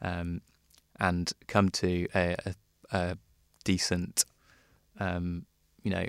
um, 0.00 0.40
and 1.00 1.32
come 1.46 1.68
to 1.70 2.06
a, 2.14 2.36
a, 2.44 2.54
a 2.90 3.18
decent, 3.64 4.24
um, 4.98 5.46
you 5.82 5.90
know, 5.90 6.06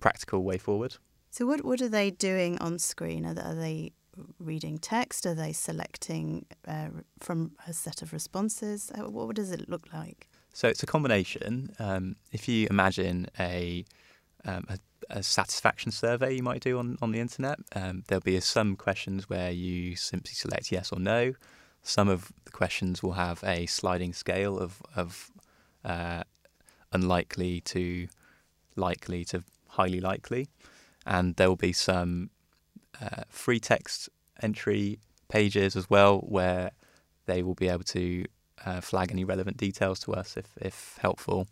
practical 0.00 0.42
way 0.42 0.58
forward. 0.58 0.96
So, 1.30 1.46
what 1.46 1.64
what 1.64 1.80
are 1.80 1.88
they 1.88 2.10
doing 2.10 2.58
on 2.58 2.78
screen? 2.78 3.24
Are 3.24 3.34
they, 3.34 3.42
are 3.42 3.54
they 3.54 3.92
reading 4.38 4.78
text? 4.78 5.26
Are 5.26 5.34
they 5.34 5.52
selecting 5.52 6.46
uh, 6.66 6.88
from 7.20 7.52
a 7.66 7.72
set 7.72 8.02
of 8.02 8.12
responses? 8.12 8.90
Uh, 8.94 9.08
what 9.08 9.34
does 9.36 9.50
it 9.50 9.68
look 9.68 9.86
like? 9.92 10.28
So 10.52 10.68
it's 10.68 10.82
a 10.82 10.86
combination. 10.86 11.74
Um, 11.78 12.16
if 12.30 12.48
you 12.48 12.66
imagine 12.70 13.26
a, 13.38 13.84
um, 14.44 14.66
a, 14.68 14.78
a 15.08 15.22
satisfaction 15.22 15.90
survey 15.92 16.34
you 16.34 16.42
might 16.42 16.60
do 16.60 16.78
on, 16.78 16.98
on 17.00 17.12
the 17.12 17.20
internet, 17.20 17.58
um, 17.74 18.04
there'll 18.06 18.20
be 18.20 18.38
some 18.40 18.76
questions 18.76 19.30
where 19.30 19.50
you 19.50 19.96
simply 19.96 20.34
select 20.34 20.70
yes 20.70 20.92
or 20.92 20.98
no. 20.98 21.32
Some 21.82 22.08
of 22.08 22.32
the 22.44 22.50
questions 22.50 23.02
will 23.02 23.12
have 23.12 23.42
a 23.44 23.66
sliding 23.66 24.12
scale 24.12 24.58
of, 24.58 24.82
of 24.94 25.30
uh, 25.84 26.22
unlikely 26.92 27.60
to 27.60 28.08
likely 28.76 29.24
to 29.26 29.42
highly 29.68 30.00
likely. 30.00 30.48
And 31.04 31.36
there 31.36 31.48
will 31.48 31.56
be 31.56 31.72
some 31.72 32.30
uh, 33.00 33.24
free 33.28 33.60
text 33.60 34.08
entry 34.40 34.98
pages 35.28 35.76
as 35.76 35.90
well 35.90 36.18
where 36.18 36.70
they 37.26 37.42
will 37.42 37.54
be 37.54 37.68
able 37.68 37.84
to 37.84 38.24
uh, 38.64 38.80
flag 38.80 39.10
any 39.10 39.24
relevant 39.24 39.56
details 39.56 39.98
to 40.00 40.12
us 40.14 40.36
if, 40.36 40.46
if 40.60 40.98
helpful. 41.00 41.48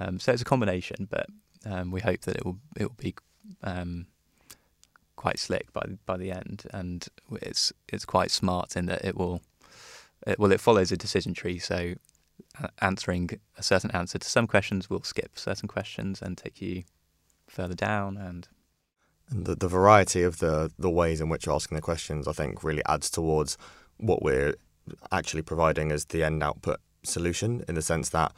Um, 0.00 0.18
so 0.18 0.32
it's 0.32 0.42
a 0.42 0.46
combination, 0.46 1.08
but 1.10 1.26
um, 1.64 1.90
we 1.90 2.00
hope 2.00 2.22
that 2.22 2.36
it 2.36 2.44
will 2.44 2.58
it 2.76 2.84
will 2.84 2.96
be 2.96 3.14
um, 3.62 4.06
quite 5.26 5.40
slick 5.40 5.72
by 5.72 5.84
by 6.06 6.16
the 6.16 6.30
end, 6.30 6.58
and 6.72 7.08
it's 7.42 7.72
it's 7.88 8.04
quite 8.04 8.30
smart 8.30 8.76
in 8.76 8.86
that 8.86 9.04
it 9.04 9.16
will 9.16 9.40
it, 10.24 10.38
well 10.38 10.52
it 10.52 10.60
follows 10.60 10.92
a 10.92 10.96
decision 10.96 11.34
tree. 11.34 11.58
So 11.58 11.94
uh, 12.62 12.68
answering 12.80 13.30
a 13.58 13.62
certain 13.62 13.90
answer 13.90 14.18
to 14.18 14.28
some 14.28 14.46
questions 14.46 14.88
will 14.88 15.02
skip 15.02 15.32
certain 15.36 15.68
questions 15.68 16.22
and 16.22 16.38
take 16.38 16.62
you 16.62 16.84
further 17.48 17.74
down 17.74 18.16
and. 18.16 18.48
And 19.28 19.44
the, 19.46 19.56
the 19.56 19.66
variety 19.66 20.22
of 20.22 20.38
the, 20.38 20.70
the 20.78 20.88
ways 21.00 21.20
in 21.20 21.28
which 21.28 21.46
you're 21.46 21.56
asking 21.56 21.74
the 21.74 21.82
questions, 21.82 22.28
I 22.28 22.32
think, 22.32 22.62
really 22.62 22.84
adds 22.86 23.10
towards 23.10 23.58
what 23.96 24.22
we're 24.22 24.54
actually 25.10 25.42
providing 25.42 25.90
as 25.90 26.04
the 26.04 26.22
end 26.22 26.44
output 26.44 26.78
solution 27.02 27.64
in 27.66 27.74
the 27.74 27.82
sense 27.82 28.10
that 28.10 28.30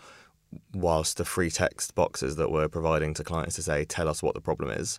whilst 0.73 1.18
the 1.18 1.26
free 1.26 1.50
text 1.50 1.95
boxes 1.95 2.37
that 2.37 2.50
we're 2.50 2.71
providing 2.71 3.12
to 3.12 3.23
clients 3.23 3.57
to 3.57 3.62
say, 3.62 3.85
tell 3.85 4.09
us 4.09 4.23
what 4.23 4.35
the 4.35 4.40
problem 4.40 4.71
is, 4.71 4.99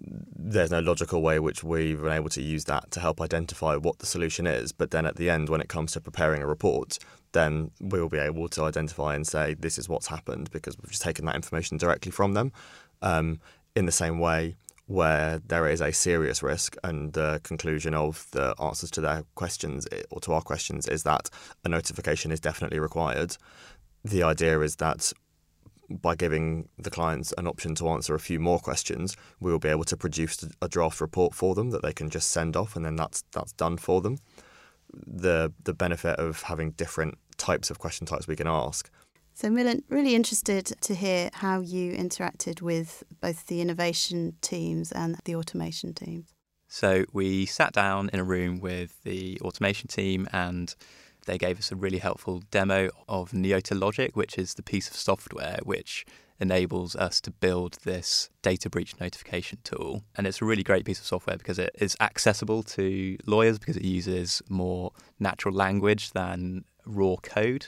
there's 0.00 0.70
no 0.70 0.80
logical 0.80 1.22
way 1.22 1.38
which 1.38 1.62
we've 1.62 2.00
been 2.00 2.12
able 2.12 2.28
to 2.30 2.42
use 2.42 2.64
that 2.64 2.90
to 2.90 3.00
help 3.00 3.20
identify 3.20 3.76
what 3.76 3.98
the 3.98 4.06
solution 4.06 4.46
is. 4.46 4.72
But 4.72 4.90
then 4.90 5.06
at 5.06 5.16
the 5.16 5.30
end, 5.30 5.48
when 5.48 5.60
it 5.60 5.68
comes 5.68 5.92
to 5.92 6.00
preparing 6.00 6.42
a 6.42 6.46
report, 6.46 6.98
then 7.32 7.70
we'll 7.80 8.08
be 8.08 8.18
able 8.18 8.48
to 8.50 8.64
identify 8.64 9.14
and 9.14 9.26
say 9.26 9.54
this 9.54 9.78
is 9.78 9.88
what's 9.88 10.08
happened 10.08 10.50
because 10.50 10.76
we've 10.78 10.90
just 10.90 11.02
taken 11.02 11.24
that 11.26 11.36
information 11.36 11.76
directly 11.76 12.12
from 12.12 12.34
them. 12.34 12.52
Um, 13.00 13.40
in 13.74 13.86
the 13.86 13.92
same 13.92 14.18
way, 14.18 14.56
where 14.86 15.40
there 15.46 15.68
is 15.68 15.80
a 15.80 15.92
serious 15.92 16.42
risk, 16.42 16.76
and 16.84 17.12
the 17.12 17.40
conclusion 17.42 17.94
of 17.94 18.26
the 18.32 18.54
answers 18.60 18.90
to 18.90 19.00
their 19.00 19.24
questions 19.34 19.86
or 20.10 20.20
to 20.20 20.32
our 20.32 20.42
questions 20.42 20.86
is 20.86 21.02
that 21.04 21.30
a 21.64 21.68
notification 21.68 22.30
is 22.30 22.40
definitely 22.40 22.78
required. 22.78 23.36
The 24.04 24.22
idea 24.22 24.60
is 24.60 24.76
that 24.76 25.12
by 26.00 26.14
giving 26.14 26.68
the 26.78 26.90
clients 26.90 27.32
an 27.38 27.46
option 27.46 27.74
to 27.76 27.88
answer 27.88 28.14
a 28.14 28.20
few 28.20 28.40
more 28.40 28.58
questions, 28.58 29.16
we 29.40 29.50
will 29.50 29.58
be 29.58 29.68
able 29.68 29.84
to 29.84 29.96
produce 29.96 30.44
a 30.60 30.68
draft 30.68 31.00
report 31.00 31.34
for 31.34 31.54
them 31.54 31.70
that 31.70 31.82
they 31.82 31.92
can 31.92 32.10
just 32.10 32.30
send 32.30 32.56
off, 32.56 32.76
and 32.76 32.84
then 32.84 32.96
that's 32.96 33.24
that's 33.32 33.52
done 33.52 33.76
for 33.76 34.00
them. 34.00 34.18
The 35.06 35.52
the 35.62 35.74
benefit 35.74 36.18
of 36.18 36.42
having 36.42 36.72
different 36.72 37.18
types 37.36 37.70
of 37.70 37.78
question 37.78 38.06
types 38.06 38.26
we 38.26 38.36
can 38.36 38.46
ask. 38.46 38.90
So, 39.34 39.48
Milan, 39.50 39.82
really 39.88 40.14
interested 40.14 40.66
to 40.82 40.94
hear 40.94 41.30
how 41.32 41.60
you 41.60 41.94
interacted 41.94 42.60
with 42.60 43.02
both 43.20 43.46
the 43.46 43.60
innovation 43.60 44.34
teams 44.42 44.92
and 44.92 45.16
the 45.24 45.34
automation 45.36 45.94
teams. 45.94 46.34
So, 46.68 47.04
we 47.12 47.46
sat 47.46 47.72
down 47.72 48.10
in 48.12 48.20
a 48.20 48.24
room 48.24 48.60
with 48.60 49.02
the 49.04 49.40
automation 49.40 49.88
team 49.88 50.28
and 50.32 50.74
they 51.26 51.38
gave 51.38 51.58
us 51.58 51.70
a 51.70 51.76
really 51.76 51.98
helpful 51.98 52.42
demo 52.50 52.90
of 53.08 53.30
Neota 53.32 53.78
Logic, 53.78 54.16
which 54.16 54.38
is 54.38 54.54
the 54.54 54.62
piece 54.62 54.88
of 54.88 54.96
software 54.96 55.58
which 55.62 56.04
enables 56.40 56.96
us 56.96 57.20
to 57.20 57.30
build 57.30 57.78
this 57.84 58.28
data 58.42 58.68
breach 58.68 58.98
notification 59.00 59.58
tool. 59.62 60.02
And 60.16 60.26
it's 60.26 60.42
a 60.42 60.44
really 60.44 60.64
great 60.64 60.84
piece 60.84 60.98
of 60.98 61.06
software 61.06 61.36
because 61.36 61.58
it 61.58 61.70
is 61.78 61.96
accessible 62.00 62.64
to 62.64 63.16
lawyers 63.26 63.58
because 63.58 63.76
it 63.76 63.84
uses 63.84 64.42
more 64.48 64.90
natural 65.20 65.54
language 65.54 66.10
than 66.10 66.64
raw 66.84 67.14
code. 67.22 67.66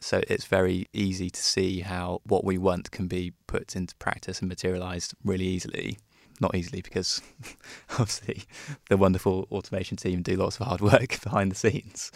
So 0.00 0.22
it's 0.28 0.44
very 0.44 0.86
easy 0.92 1.30
to 1.30 1.42
see 1.42 1.80
how 1.80 2.20
what 2.24 2.44
we 2.44 2.58
want 2.58 2.90
can 2.90 3.06
be 3.06 3.32
put 3.46 3.74
into 3.74 3.94
practice 3.96 4.40
and 4.40 4.48
materialized 4.48 5.14
really 5.24 5.46
easily. 5.46 5.98
Not 6.40 6.54
easily 6.54 6.80
because 6.80 7.20
obviously 7.92 8.44
the 8.88 8.96
wonderful 8.96 9.46
automation 9.50 9.96
team 9.96 10.22
do 10.22 10.36
lots 10.36 10.58
of 10.58 10.66
hard 10.66 10.80
work 10.80 11.20
behind 11.22 11.52
the 11.52 11.56
scenes, 11.56 12.10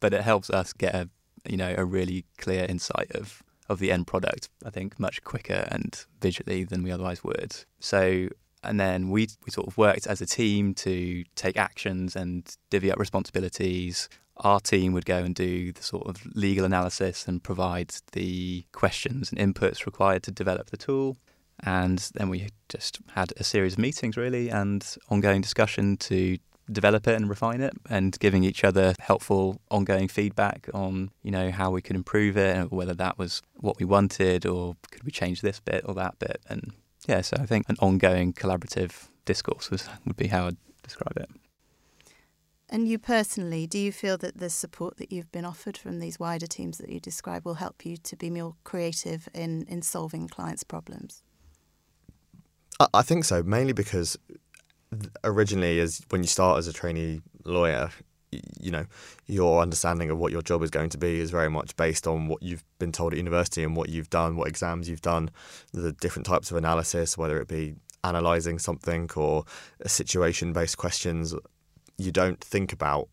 but 0.00 0.12
it 0.12 0.22
helps 0.22 0.50
us 0.50 0.72
get 0.72 0.94
a 0.94 1.08
you 1.48 1.56
know 1.56 1.74
a 1.76 1.84
really 1.84 2.24
clear 2.36 2.64
insight 2.68 3.10
of 3.12 3.42
of 3.68 3.78
the 3.78 3.92
end 3.92 4.06
product. 4.06 4.48
I 4.64 4.70
think 4.70 4.98
much 4.98 5.22
quicker 5.24 5.68
and 5.70 6.04
visually 6.20 6.64
than 6.64 6.82
we 6.82 6.90
otherwise 6.90 7.22
would. 7.22 7.54
So 7.80 8.28
and 8.62 8.80
then 8.80 9.10
we 9.10 9.28
we 9.44 9.50
sort 9.50 9.66
of 9.66 9.76
worked 9.78 10.06
as 10.06 10.20
a 10.20 10.26
team 10.26 10.74
to 10.74 11.24
take 11.34 11.56
actions 11.56 12.16
and 12.16 12.56
divvy 12.70 12.90
up 12.90 12.98
responsibilities. 12.98 14.08
Our 14.38 14.60
team 14.60 14.92
would 14.92 15.04
go 15.04 15.18
and 15.18 15.34
do 15.34 15.72
the 15.72 15.82
sort 15.82 16.06
of 16.06 16.24
legal 16.34 16.64
analysis 16.64 17.26
and 17.26 17.42
provide 17.42 17.92
the 18.12 18.64
questions 18.72 19.32
and 19.32 19.38
inputs 19.38 19.84
required 19.84 20.22
to 20.24 20.30
develop 20.30 20.70
the 20.70 20.76
tool. 20.76 21.16
And 21.64 21.98
then 22.14 22.28
we 22.28 22.48
just 22.68 23.00
had 23.14 23.32
a 23.36 23.42
series 23.42 23.72
of 23.72 23.80
meetings, 23.80 24.16
really, 24.16 24.48
and 24.48 24.86
ongoing 25.08 25.40
discussion 25.40 25.96
to 25.96 26.38
develop 26.70 27.06
it 27.06 27.14
and 27.14 27.28
refine 27.28 27.60
it 27.60 27.72
and 27.88 28.18
giving 28.20 28.44
each 28.44 28.64
other 28.64 28.94
helpful 29.00 29.60
ongoing 29.70 30.08
feedback 30.08 30.68
on 30.74 31.10
you 31.22 31.30
know 31.30 31.50
how 31.50 31.70
we 31.70 31.80
could 31.80 31.96
improve 31.96 32.36
it 32.36 32.56
and 32.56 32.70
whether 32.70 32.94
that 32.94 33.18
was 33.18 33.42
what 33.56 33.78
we 33.78 33.84
wanted 33.84 34.44
or 34.46 34.76
could 34.90 35.02
we 35.04 35.10
change 35.10 35.40
this 35.40 35.60
bit 35.60 35.82
or 35.86 35.94
that 35.94 36.18
bit 36.18 36.40
and 36.48 36.72
yeah 37.06 37.20
so 37.20 37.36
i 37.40 37.46
think 37.46 37.68
an 37.68 37.76
ongoing 37.80 38.32
collaborative 38.32 39.08
discourse 39.24 39.70
was, 39.70 39.88
would 40.04 40.16
be 40.16 40.28
how 40.28 40.46
i'd 40.46 40.56
describe 40.82 41.16
it 41.16 41.28
and 42.70 42.86
you 42.86 42.98
personally, 42.98 43.66
do 43.66 43.78
you 43.78 43.90
feel 43.90 44.18
that 44.18 44.38
the 44.38 44.50
support 44.50 44.98
that 44.98 45.10
you've 45.10 45.32
been 45.32 45.46
offered 45.46 45.78
from 45.78 46.00
these 46.00 46.20
wider 46.20 46.46
teams 46.46 46.76
that 46.78 46.90
you 46.90 47.00
describe 47.00 47.46
will 47.46 47.54
help 47.54 47.86
you 47.86 47.96
to 47.96 48.14
be 48.14 48.28
more 48.28 48.56
creative 48.64 49.26
in, 49.32 49.64
in 49.68 49.80
solving 49.80 50.28
clients' 50.28 50.64
problems? 50.64 51.22
I 52.92 53.02
think 53.02 53.24
so, 53.24 53.42
mainly 53.42 53.72
because 53.72 54.18
originally, 55.24 55.80
as 55.80 56.00
when 56.10 56.22
you 56.22 56.28
start 56.28 56.58
as 56.58 56.66
a 56.66 56.72
trainee 56.72 57.20
lawyer, 57.44 57.90
you 58.60 58.70
know, 58.70 58.84
your 59.26 59.62
understanding 59.62 60.10
of 60.10 60.18
what 60.18 60.32
your 60.32 60.42
job 60.42 60.62
is 60.62 60.70
going 60.70 60.90
to 60.90 60.98
be 60.98 61.20
is 61.20 61.30
very 61.30 61.48
much 61.48 61.76
based 61.76 62.06
on 62.06 62.28
what 62.28 62.42
you've 62.42 62.64
been 62.78 62.92
told 62.92 63.12
at 63.12 63.16
university 63.16 63.62
and 63.62 63.74
what 63.74 63.88
you've 63.88 64.10
done, 64.10 64.36
what 64.36 64.48
exams 64.48 64.88
you've 64.88 65.02
done, 65.02 65.30
the 65.72 65.92
different 65.92 66.26
types 66.26 66.50
of 66.50 66.56
analysis, 66.56 67.16
whether 67.16 67.40
it 67.40 67.48
be 67.48 67.74
analysing 68.04 68.58
something 68.58 69.10
or 69.16 69.44
situation 69.86 70.52
based 70.52 70.76
questions 70.76 71.34
you 71.98 72.12
don't 72.12 72.40
think 72.42 72.72
about 72.72 73.08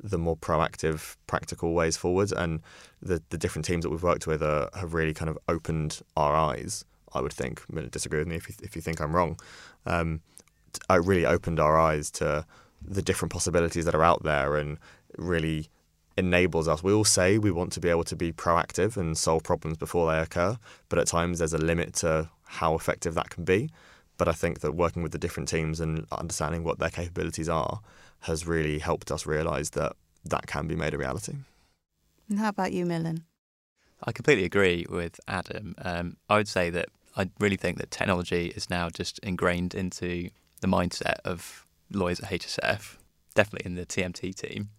the 0.00 0.18
more 0.18 0.36
proactive, 0.36 1.16
practical 1.26 1.72
ways 1.72 1.96
forward. 1.96 2.32
And 2.32 2.60
the, 3.00 3.22
the 3.30 3.38
different 3.38 3.64
teams 3.64 3.84
that 3.84 3.90
we've 3.90 4.02
worked 4.02 4.26
with 4.26 4.42
are, 4.42 4.68
have 4.74 4.92
really 4.92 5.14
kind 5.14 5.30
of 5.30 5.38
opened 5.48 6.02
our 6.16 6.34
eyes. 6.34 6.84
I 7.16 7.20
would 7.20 7.32
think. 7.32 7.62
Disagree 7.92 8.18
with 8.18 8.26
me 8.26 8.34
if 8.34 8.48
you, 8.48 8.54
if 8.60 8.74
you 8.74 8.82
think 8.82 9.00
I'm 9.00 9.14
wrong. 9.14 9.38
Um, 9.86 10.20
it 10.90 11.04
really 11.04 11.26
opened 11.26 11.60
our 11.60 11.78
eyes 11.78 12.10
to 12.12 12.46
the 12.82 13.02
different 13.02 13.32
possibilities 13.32 13.84
that 13.84 13.94
are 13.94 14.04
out 14.04 14.22
there, 14.22 14.56
and 14.56 14.78
really 15.16 15.68
enables 16.16 16.68
us. 16.68 16.82
We 16.82 16.92
all 16.92 17.04
say 17.04 17.38
we 17.38 17.50
want 17.50 17.72
to 17.72 17.80
be 17.80 17.88
able 17.88 18.04
to 18.04 18.16
be 18.16 18.32
proactive 18.32 18.96
and 18.96 19.16
solve 19.18 19.42
problems 19.42 19.76
before 19.76 20.10
they 20.10 20.18
occur, 20.18 20.58
but 20.88 20.98
at 20.98 21.06
times 21.06 21.38
there's 21.38 21.52
a 21.52 21.58
limit 21.58 21.94
to 21.94 22.30
how 22.44 22.74
effective 22.74 23.14
that 23.14 23.30
can 23.30 23.44
be. 23.44 23.70
But 24.16 24.28
I 24.28 24.32
think 24.32 24.60
that 24.60 24.72
working 24.72 25.02
with 25.02 25.12
the 25.12 25.18
different 25.18 25.48
teams 25.48 25.80
and 25.80 26.06
understanding 26.12 26.62
what 26.62 26.78
their 26.78 26.90
capabilities 26.90 27.48
are 27.48 27.80
has 28.20 28.46
really 28.46 28.78
helped 28.78 29.10
us 29.10 29.26
realise 29.26 29.70
that 29.70 29.94
that 30.24 30.46
can 30.46 30.68
be 30.68 30.76
made 30.76 30.94
a 30.94 30.98
reality. 30.98 31.34
And 32.28 32.38
how 32.38 32.48
about 32.48 32.72
you, 32.72 32.86
Milan? 32.86 33.24
I 34.04 34.12
completely 34.12 34.44
agree 34.44 34.86
with 34.88 35.18
Adam. 35.26 35.74
Um, 35.78 36.16
I 36.28 36.36
would 36.36 36.48
say 36.48 36.70
that 36.70 36.88
I 37.16 37.28
really 37.40 37.56
think 37.56 37.78
that 37.78 37.90
technology 37.90 38.52
is 38.54 38.70
now 38.70 38.88
just 38.88 39.18
ingrained 39.20 39.74
into 39.74 40.30
the 40.64 40.76
mindset 40.76 41.18
of 41.24 41.66
lawyers 41.92 42.20
at 42.20 42.30
HSF, 42.30 42.96
definitely 43.34 43.66
in 43.66 43.74
the 43.76 43.84
TMT 43.84 44.34
team. 44.34 44.70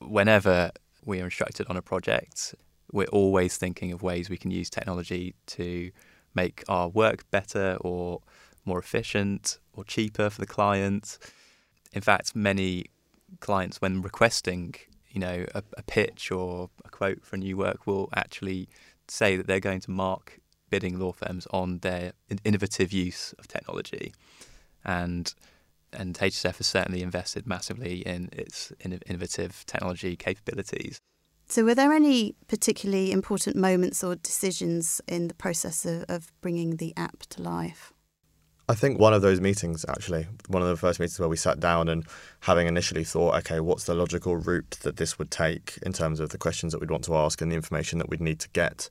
Whenever 0.00 0.70
we 1.04 1.20
are 1.20 1.26
instructed 1.26 1.66
on 1.68 1.76
a 1.76 1.82
project, 1.82 2.54
we're 2.92 3.06
always 3.06 3.56
thinking 3.58 3.92
of 3.92 4.02
ways 4.02 4.30
we 4.30 4.38
can 4.38 4.50
use 4.50 4.70
technology 4.70 5.34
to 5.46 5.90
make 6.34 6.64
our 6.68 6.88
work 6.88 7.30
better 7.30 7.76
or 7.80 8.22
more 8.64 8.78
efficient 8.78 9.58
or 9.74 9.84
cheaper 9.84 10.30
for 10.30 10.40
the 10.40 10.46
client. 10.46 11.18
In 11.92 12.00
fact, 12.00 12.34
many 12.34 12.86
clients, 13.40 13.80
when 13.80 14.02
requesting, 14.02 14.74
you 15.10 15.20
know, 15.20 15.44
a, 15.54 15.62
a 15.76 15.82
pitch 15.82 16.30
or 16.30 16.70
a 16.84 16.88
quote 16.88 17.24
for 17.24 17.36
a 17.36 17.38
new 17.38 17.56
work, 17.56 17.86
will 17.86 18.08
actually 18.14 18.68
say 19.08 19.36
that 19.36 19.46
they're 19.46 19.60
going 19.60 19.80
to 19.80 19.90
mark 19.90 20.40
bidding 20.70 20.98
law 20.98 21.12
firms 21.12 21.46
on 21.50 21.78
their 21.78 22.12
innovative 22.44 22.92
use 22.92 23.34
of 23.38 23.46
technology, 23.46 24.12
and 24.86 25.34
and 25.92 26.14
HSF 26.14 26.56
has 26.56 26.66
certainly 26.66 27.02
invested 27.02 27.46
massively 27.46 28.00
in 28.00 28.28
its 28.32 28.72
innovative 28.80 29.64
technology 29.66 30.16
capabilities. 30.16 31.00
So, 31.48 31.64
were 31.64 31.74
there 31.74 31.92
any 31.92 32.34
particularly 32.48 33.12
important 33.12 33.56
moments 33.56 34.02
or 34.02 34.16
decisions 34.16 35.00
in 35.06 35.28
the 35.28 35.34
process 35.34 35.86
of, 35.86 36.04
of 36.08 36.32
bringing 36.40 36.76
the 36.76 36.92
app 36.96 37.20
to 37.30 37.42
life? 37.42 37.92
I 38.68 38.74
think 38.74 38.98
one 38.98 39.14
of 39.14 39.22
those 39.22 39.40
meetings, 39.40 39.84
actually, 39.88 40.26
one 40.48 40.60
of 40.60 40.68
the 40.68 40.76
first 40.76 40.98
meetings 40.98 41.20
where 41.20 41.28
we 41.28 41.36
sat 41.36 41.60
down 41.60 41.88
and 41.88 42.04
having 42.40 42.66
initially 42.66 43.04
thought, 43.04 43.36
okay, 43.36 43.60
what's 43.60 43.84
the 43.84 43.94
logical 43.94 44.36
route 44.36 44.78
that 44.82 44.96
this 44.96 45.20
would 45.20 45.30
take 45.30 45.78
in 45.86 45.92
terms 45.92 46.18
of 46.18 46.30
the 46.30 46.38
questions 46.38 46.72
that 46.72 46.80
we'd 46.80 46.90
want 46.90 47.04
to 47.04 47.14
ask 47.14 47.40
and 47.40 47.52
the 47.52 47.56
information 47.56 48.00
that 48.00 48.08
we'd 48.08 48.20
need 48.20 48.40
to 48.40 48.48
get 48.48 48.90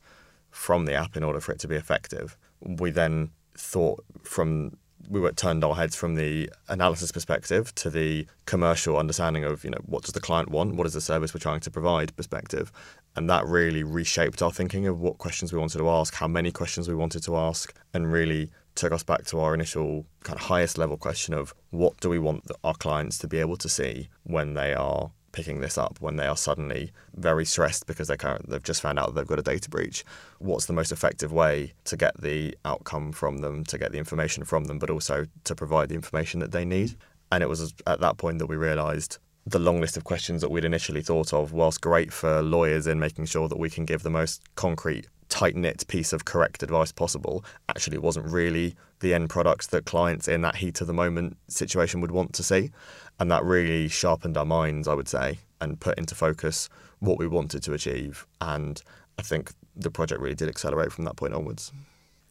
from 0.50 0.86
the 0.86 0.94
app 0.94 1.18
in 1.18 1.26
order 1.26 1.42
for 1.42 1.52
it 1.52 1.60
to 1.60 1.68
be 1.68 1.76
effective. 1.76 2.38
We 2.62 2.90
then 2.90 3.32
thought 3.58 4.02
from 4.24 4.78
we 5.10 5.20
were 5.20 5.32
turned 5.32 5.64
our 5.64 5.76
heads 5.76 5.96
from 5.96 6.16
the 6.16 6.50
analysis 6.68 7.12
perspective 7.12 7.74
to 7.76 7.90
the 7.90 8.28
commercial 8.46 8.98
understanding 8.98 9.44
of 9.44 9.64
you 9.64 9.70
know 9.70 9.82
what 9.86 10.04
does 10.04 10.14
the 10.14 10.20
client 10.20 10.50
want, 10.50 10.76
what 10.76 10.88
is 10.88 10.94
the 10.94 11.02
service 11.02 11.34
we're 11.34 11.40
trying 11.40 11.60
to 11.62 11.72
provide 11.72 12.16
perspective, 12.16 12.72
and 13.16 13.30
that 13.30 13.46
really 13.46 13.84
reshaped 13.84 14.42
our 14.42 14.52
thinking 14.52 14.88
of 14.88 15.00
what 15.00 15.18
questions 15.18 15.54
we 15.54 15.60
wanted 15.60 15.78
to 15.78 15.90
ask, 15.90 16.14
how 16.16 16.28
many 16.28 16.52
questions 16.52 16.88
we 16.88 16.96
wanted 16.96 17.24
to 17.24 17.36
ask, 17.36 17.74
and 17.94 18.12
really 18.12 18.52
took 18.76 18.92
us 18.92 19.04
back 19.04 19.26
to 19.26 19.40
our 19.40 19.54
initial 19.54 20.06
kind 20.24 20.38
of 20.38 20.46
highest 20.46 20.78
level 20.78 20.98
question 20.98 21.34
of 21.34 21.54
what 21.70 21.98
do 22.02 22.10
we 22.10 22.20
want 22.20 22.44
our 22.64 22.74
clients 22.74 23.18
to 23.18 23.28
be 23.28 23.40
able 23.40 23.56
to 23.56 23.70
see 23.70 24.10
when 24.24 24.54
they 24.54 24.74
are 24.74 25.12
picking 25.36 25.60
this 25.60 25.78
up 25.78 25.98
when 26.00 26.16
they 26.16 26.26
are 26.26 26.38
suddenly 26.38 26.92
very 27.14 27.44
stressed 27.44 27.86
because 27.86 28.08
they 28.08 28.16
they've 28.48 28.64
just 28.64 28.82
found 28.82 28.98
out 28.98 29.08
that 29.08 29.16
they've 29.16 29.28
got 29.28 29.38
a 29.38 29.44
data 29.44 29.70
breach. 29.70 30.06
What's 30.40 30.66
the 30.66 30.74
most 30.74 30.94
effective 30.94 31.34
way 31.34 31.74
to 31.84 31.98
get 31.98 32.20
the 32.20 32.58
outcome 32.64 33.12
from 33.12 33.40
them, 33.40 33.66
to 33.66 33.78
get 33.78 33.92
the 33.92 33.98
information 33.98 34.46
from 34.46 34.64
them, 34.64 34.80
but 34.80 34.90
also 34.90 35.26
to 35.44 35.54
provide 35.54 35.90
the 35.90 35.96
information 35.96 36.40
that 36.40 36.54
they 36.54 36.64
need? 36.64 36.96
And 37.34 37.44
it 37.44 37.50
was 37.50 37.74
at 37.86 38.00
that 38.00 38.18
point 38.18 38.40
that 38.40 38.46
we 38.46 38.56
realised 38.56 39.18
the 39.46 39.60
long 39.60 39.82
list 39.82 39.98
of 39.98 40.06
questions 40.06 40.42
that 40.42 40.50
we'd 40.50 40.66
initially 40.66 41.02
thought 41.02 41.34
of, 41.34 41.52
whilst 41.52 41.82
great 41.82 42.14
for 42.14 42.42
lawyers 42.42 42.88
in 42.88 42.98
making 42.98 43.26
sure 43.26 43.50
that 43.50 43.60
we 43.60 43.70
can 43.70 43.84
give 43.84 44.04
the 44.04 44.10
most 44.10 44.42
concrete 44.56 45.08
tight 45.36 45.54
knit 45.54 45.86
piece 45.90 46.14
of 46.14 46.24
correct 46.24 46.64
advice 46.64 46.94
possible 46.94 47.44
actually 47.68 47.98
wasn't 47.98 48.26
really 48.26 48.74
the 49.02 49.14
end 49.14 49.30
product 49.30 49.70
that 49.70 49.84
clients 49.84 50.30
in 50.30 50.40
that 50.40 50.56
heat 50.56 50.80
of 50.80 50.88
the 50.88 50.94
moment 50.94 51.36
situation 51.50 52.00
would 52.00 52.12
want 52.12 52.32
to 52.32 52.42
see. 52.42 52.72
And 53.20 53.30
that 53.30 53.44
really 53.44 53.90
sharpened 53.90 54.38
our 54.38 54.46
minds, 54.46 54.88
I 54.88 54.94
would 54.94 55.10
say, 55.10 55.40
and 55.60 55.78
put 55.78 55.98
into 55.98 56.16
focus 56.16 56.70
what 57.00 57.18
we 57.18 57.28
wanted 57.28 57.64
to 57.64 57.74
achieve. 57.74 58.26
And 58.40 58.82
I 59.20 59.24
think 59.24 59.52
the 59.76 59.92
project 59.92 60.22
really 60.22 60.36
did 60.36 60.48
accelerate 60.48 60.94
from 60.94 61.04
that 61.04 61.18
point 61.18 61.34
onwards. 61.34 61.74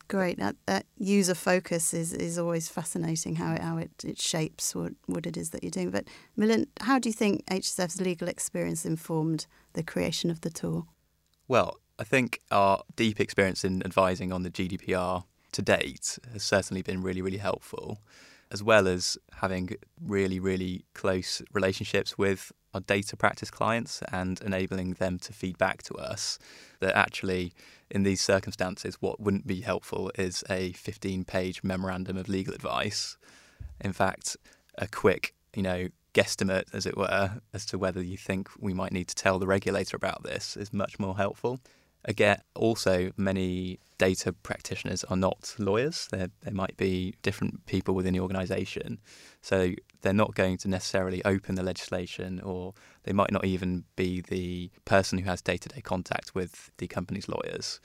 Great. 0.09 0.39
That, 0.39 0.57
that 0.65 0.87
user 0.97 1.35
focus 1.35 1.93
is, 1.93 2.15
is 2.15 2.39
always 2.39 2.71
fascinating 2.71 3.37
how 3.37 3.53
it, 3.53 3.61
how 3.61 3.77
it, 3.77 3.91
it 4.03 4.19
shapes 4.19 4.75
what, 4.75 4.93
what 5.05 5.27
it 5.27 5.37
is 5.37 5.51
that 5.51 5.63
you're 5.63 5.71
doing. 5.71 5.91
But 5.91 6.07
Milan, 6.37 6.69
how 6.81 6.99
do 6.99 7.11
you 7.11 7.13
think 7.13 7.45
HSF's 7.47 8.01
legal 8.01 8.29
experience 8.29 8.87
informed 8.87 9.47
the 9.75 9.83
creation 9.83 10.31
of 10.31 10.41
the 10.41 10.49
tool? 10.49 10.87
Well, 11.49 11.79
I 11.97 12.03
think 12.05 12.41
our 12.51 12.83
deep 12.97 13.21
experience 13.21 13.65
in 13.65 13.85
advising 13.85 14.33
on 14.33 14.43
the 14.43 14.51
GDPR 14.51 15.25
to 15.53 15.63
date 15.63 16.19
has 16.33 16.43
certainly 16.43 16.83
been 16.83 17.03
really, 17.03 17.23
really 17.23 17.39
helpful, 17.39 18.01
as 18.51 18.65
well 18.65 18.89
as 18.89 19.17
having 19.35 19.77
really, 20.05 20.41
really 20.41 20.85
close 20.95 21.41
relationships 21.53 22.19
with 22.19 22.51
our 22.75 22.81
data 22.81 23.17
practice 23.17 23.49
clients 23.49 24.03
and 24.11 24.41
enabling 24.41 24.95
them 24.95 25.21
to 25.21 25.33
feed 25.33 25.57
back 25.57 25.85
to 25.85 25.95
us 25.95 26.37
that 26.81 26.97
actually, 26.97 27.53
in 27.89 28.03
these 28.03 28.21
circumstances, 28.21 28.97
what 29.01 29.21
wouldn't 29.21 29.47
be 29.47 29.61
helpful 29.61 30.11
is 30.17 30.43
a 30.51 30.73
15 30.73 31.25
page 31.25 31.63
memorandum 31.63 32.17
of 32.17 32.29
legal 32.29 32.55
advice. 32.55 33.17
In 33.81 33.93
fact, 33.93 34.37
a 34.77 34.89
quick, 34.89 35.33
you 35.55 35.63
know, 35.63 35.89
guesstimate, 36.13 36.65
as 36.73 36.87
it 36.87 36.97
were, 36.97 37.41
as 37.53 37.65
to 37.67 37.79
whether 37.79 38.03
you 38.03 38.17
think 38.17 38.49
we 38.59 38.75
might 38.75 38.93
need 38.93 39.07
to 39.07 39.15
tell 39.15 39.39
the 39.39 39.47
regulator 39.47 39.97
about 39.97 40.25
this 40.25 40.57
is 40.57 40.73
much 40.73 40.99
more 40.99 41.17
helpful. 41.17 41.61
Again, 42.07 42.41
also 42.55 43.13
many 43.17 43.79
data 43.97 44.33
practitioners 44.33 45.05
are 45.05 45.17
not 45.17 45.55
lawyers. 45.59 46.09
They're, 46.11 46.31
they 46.43 46.51
might 46.51 46.77
be 46.77 47.15
different 47.23 47.65
people 47.67 47.95
within 47.95 48.13
the 48.13 48.21
organisation. 48.21 48.99
So 49.41 49.73
they're 50.03 50.13
not 50.13 50.35
going 50.35 50.59
to 50.59 50.69
necessarily 50.69 51.25
open 51.25 51.55
the 51.55 51.63
legislation, 51.63 52.41
or 52.41 52.75
they 53.05 53.13
might 53.13 53.33
not 53.33 53.45
even 53.45 53.85
be 53.97 54.21
the 54.21 54.71
person 54.85 55.19
who 55.19 55.25
has 55.25 55.41
day 55.41 55.57
to 55.57 55.69
day 55.69 55.81
contact 55.81 56.35
with 56.35 56.71
the 56.77 56.87
company's 56.87 57.29
lawyers. 57.29 57.81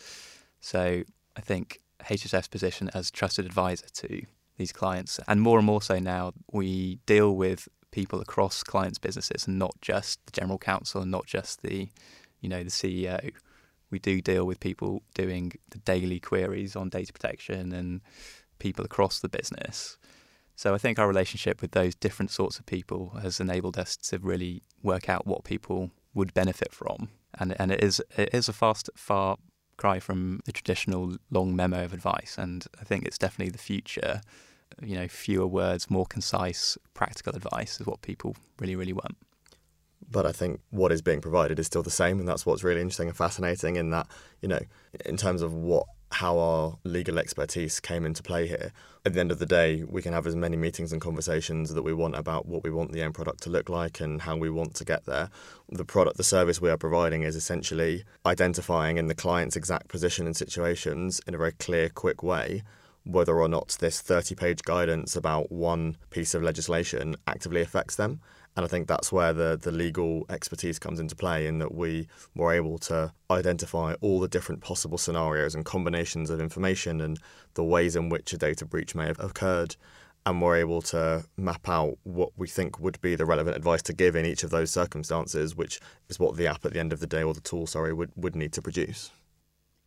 So 0.59 1.03
I 1.37 1.41
think 1.41 1.79
HSF's 2.03 2.47
position 2.47 2.89
as 2.93 3.11
trusted 3.11 3.45
advisor 3.45 3.87
to 3.87 4.23
these 4.57 4.73
clients, 4.73 5.19
and 5.27 5.41
more 5.41 5.57
and 5.57 5.65
more 5.65 5.81
so 5.81 5.99
now, 5.99 6.33
we 6.51 6.99
deal 7.05 7.35
with 7.35 7.69
people 7.91 8.19
across 8.19 8.63
clients' 8.63 8.99
businesses 8.99 9.47
and 9.47 9.57
not 9.57 9.73
just 9.81 10.19
the 10.25 10.31
general 10.33 10.57
counsel 10.57 11.01
and 11.01 11.09
not 11.09 11.25
just 11.25 11.61
the, 11.61 11.87
you 12.41 12.49
know, 12.49 12.63
the 12.63 12.69
CEO 12.69 13.31
we 13.91 13.99
do 13.99 14.21
deal 14.21 14.45
with 14.45 14.59
people 14.59 15.03
doing 15.13 15.53
the 15.71 15.79
daily 15.79 16.19
queries 16.19 16.75
on 16.75 16.89
data 16.89 17.11
protection 17.13 17.71
and 17.73 18.01
people 18.59 18.85
across 18.85 19.19
the 19.19 19.29
business. 19.29 19.97
So 20.55 20.73
I 20.73 20.77
think 20.77 20.99
our 20.99 21.07
relationship 21.07 21.61
with 21.61 21.71
those 21.71 21.95
different 21.95 22.31
sorts 22.31 22.59
of 22.59 22.65
people 22.65 23.11
has 23.21 23.39
enabled 23.39 23.77
us 23.77 23.95
to 23.97 24.17
really 24.19 24.61
work 24.83 25.07
out 25.07 25.25
what 25.25 25.43
people 25.43 25.91
would 26.13 26.33
benefit 26.33 26.73
from. 26.73 27.09
And 27.39 27.55
and 27.59 27.71
it 27.71 27.83
is 27.83 28.01
it 28.17 28.29
is 28.33 28.49
a 28.49 28.53
fast 28.53 28.89
far 28.95 29.37
cry 29.77 29.99
from 29.99 30.41
the 30.43 30.51
traditional 30.51 31.15
long 31.31 31.55
memo 31.55 31.85
of 31.85 31.93
advice 31.93 32.35
and 32.37 32.65
I 32.81 32.83
think 32.83 33.05
it's 33.05 33.17
definitely 33.17 33.51
the 33.51 33.57
future. 33.57 34.21
You 34.81 34.97
know, 34.97 35.07
fewer 35.07 35.47
words, 35.47 35.89
more 35.89 36.05
concise, 36.05 36.77
practical 36.93 37.35
advice 37.35 37.79
is 37.79 37.87
what 37.87 38.01
people 38.01 38.35
really, 38.59 38.75
really 38.75 38.93
want 38.93 39.15
but 40.11 40.25
I 40.25 40.31
think 40.31 40.61
what 40.69 40.91
is 40.91 41.01
being 41.01 41.21
provided 41.21 41.59
is 41.59 41.67
still 41.67 41.83
the 41.83 41.89
same, 41.89 42.19
and 42.19 42.27
that's 42.27 42.45
what's 42.45 42.63
really 42.63 42.81
interesting 42.81 43.07
and 43.07 43.17
fascinating. 43.17 43.75
In 43.75 43.91
that, 43.91 44.07
you 44.41 44.47
know, 44.47 44.61
in 45.05 45.17
terms 45.17 45.41
of 45.41 45.53
what 45.53 45.85
how 46.11 46.39
our 46.39 46.77
legal 46.83 47.19
expertise 47.19 47.79
came 47.79 48.05
into 48.05 48.23
play 48.23 48.47
here. 48.47 48.71
At 49.05 49.13
the 49.13 49.19
end 49.19 49.31
of 49.31 49.39
the 49.39 49.45
day, 49.45 49.83
we 49.87 50.01
can 50.01 50.13
have 50.13 50.25
as 50.25 50.35
many 50.35 50.57
meetings 50.57 50.91
and 50.91 51.01
conversations 51.01 51.73
that 51.73 51.83
we 51.83 51.93
want 51.93 52.15
about 52.15 52.47
what 52.47 52.63
we 52.63 52.71
want 52.71 52.91
the 52.91 53.01
end 53.01 53.13
product 53.13 53.43
to 53.43 53.49
look 53.49 53.69
like 53.69 53.99
and 53.99 54.21
how 54.21 54.35
we 54.35 54.49
want 54.49 54.75
to 54.75 54.85
get 54.85 55.05
there. 55.05 55.29
The 55.69 55.85
product, 55.85 56.17
the 56.17 56.23
service 56.23 56.59
we 56.59 56.69
are 56.69 56.77
providing 56.77 57.23
is 57.23 57.35
essentially 57.35 58.03
identifying 58.25 58.97
in 58.97 59.07
the 59.07 59.15
client's 59.15 59.55
exact 59.55 59.87
position 59.87 60.25
and 60.25 60.35
situations 60.35 61.21
in 61.27 61.35
a 61.35 61.37
very 61.37 61.53
clear, 61.53 61.89
quick 61.89 62.23
way 62.23 62.63
whether 63.05 63.39
or 63.39 63.47
not 63.47 63.77
this 63.79 64.01
30 64.01 64.35
page 64.35 64.61
guidance 64.63 65.15
about 65.15 65.51
one 65.51 65.97
piece 66.09 66.33
of 66.33 66.43
legislation 66.43 67.15
actively 67.27 67.61
affects 67.61 67.95
them. 67.95 68.21
And 68.55 68.65
I 68.65 68.67
think 68.67 68.87
that's 68.87 69.11
where 69.11 69.31
the, 69.31 69.57
the 69.61 69.71
legal 69.71 70.25
expertise 70.29 70.79
comes 70.79 70.99
into 70.99 71.15
play, 71.15 71.47
in 71.47 71.59
that 71.59 71.73
we 71.73 72.07
were 72.35 72.51
able 72.51 72.77
to 72.79 73.13
identify 73.31 73.93
all 74.01 74.19
the 74.19 74.27
different 74.27 74.61
possible 74.61 74.97
scenarios 74.97 75.55
and 75.55 75.63
combinations 75.63 76.29
of 76.29 76.41
information 76.41 76.99
and 76.99 77.19
the 77.53 77.63
ways 77.63 77.95
in 77.95 78.09
which 78.09 78.33
a 78.33 78.37
data 78.37 78.65
breach 78.65 78.95
may 78.95 79.05
have 79.05 79.19
occurred. 79.19 79.75
And 80.25 80.41
we're 80.41 80.57
able 80.57 80.81
to 80.83 81.23
map 81.37 81.69
out 81.69 81.97
what 82.03 82.31
we 82.35 82.47
think 82.47 82.79
would 82.79 82.99
be 83.01 83.15
the 83.15 83.25
relevant 83.25 83.55
advice 83.55 83.81
to 83.83 83.93
give 83.93 84.15
in 84.15 84.25
each 84.25 84.43
of 84.43 84.49
those 84.49 84.71
circumstances, 84.71 85.55
which 85.55 85.79
is 86.09 86.19
what 86.19 86.35
the 86.35 86.47
app 86.47 86.65
at 86.65 86.73
the 86.73 86.79
end 86.79 86.91
of 86.91 86.99
the 86.99 87.07
day, 87.07 87.23
or 87.23 87.33
the 87.33 87.39
tool, 87.39 87.65
sorry, 87.65 87.93
would, 87.93 88.11
would 88.15 88.35
need 88.35 88.51
to 88.53 88.61
produce. 88.61 89.11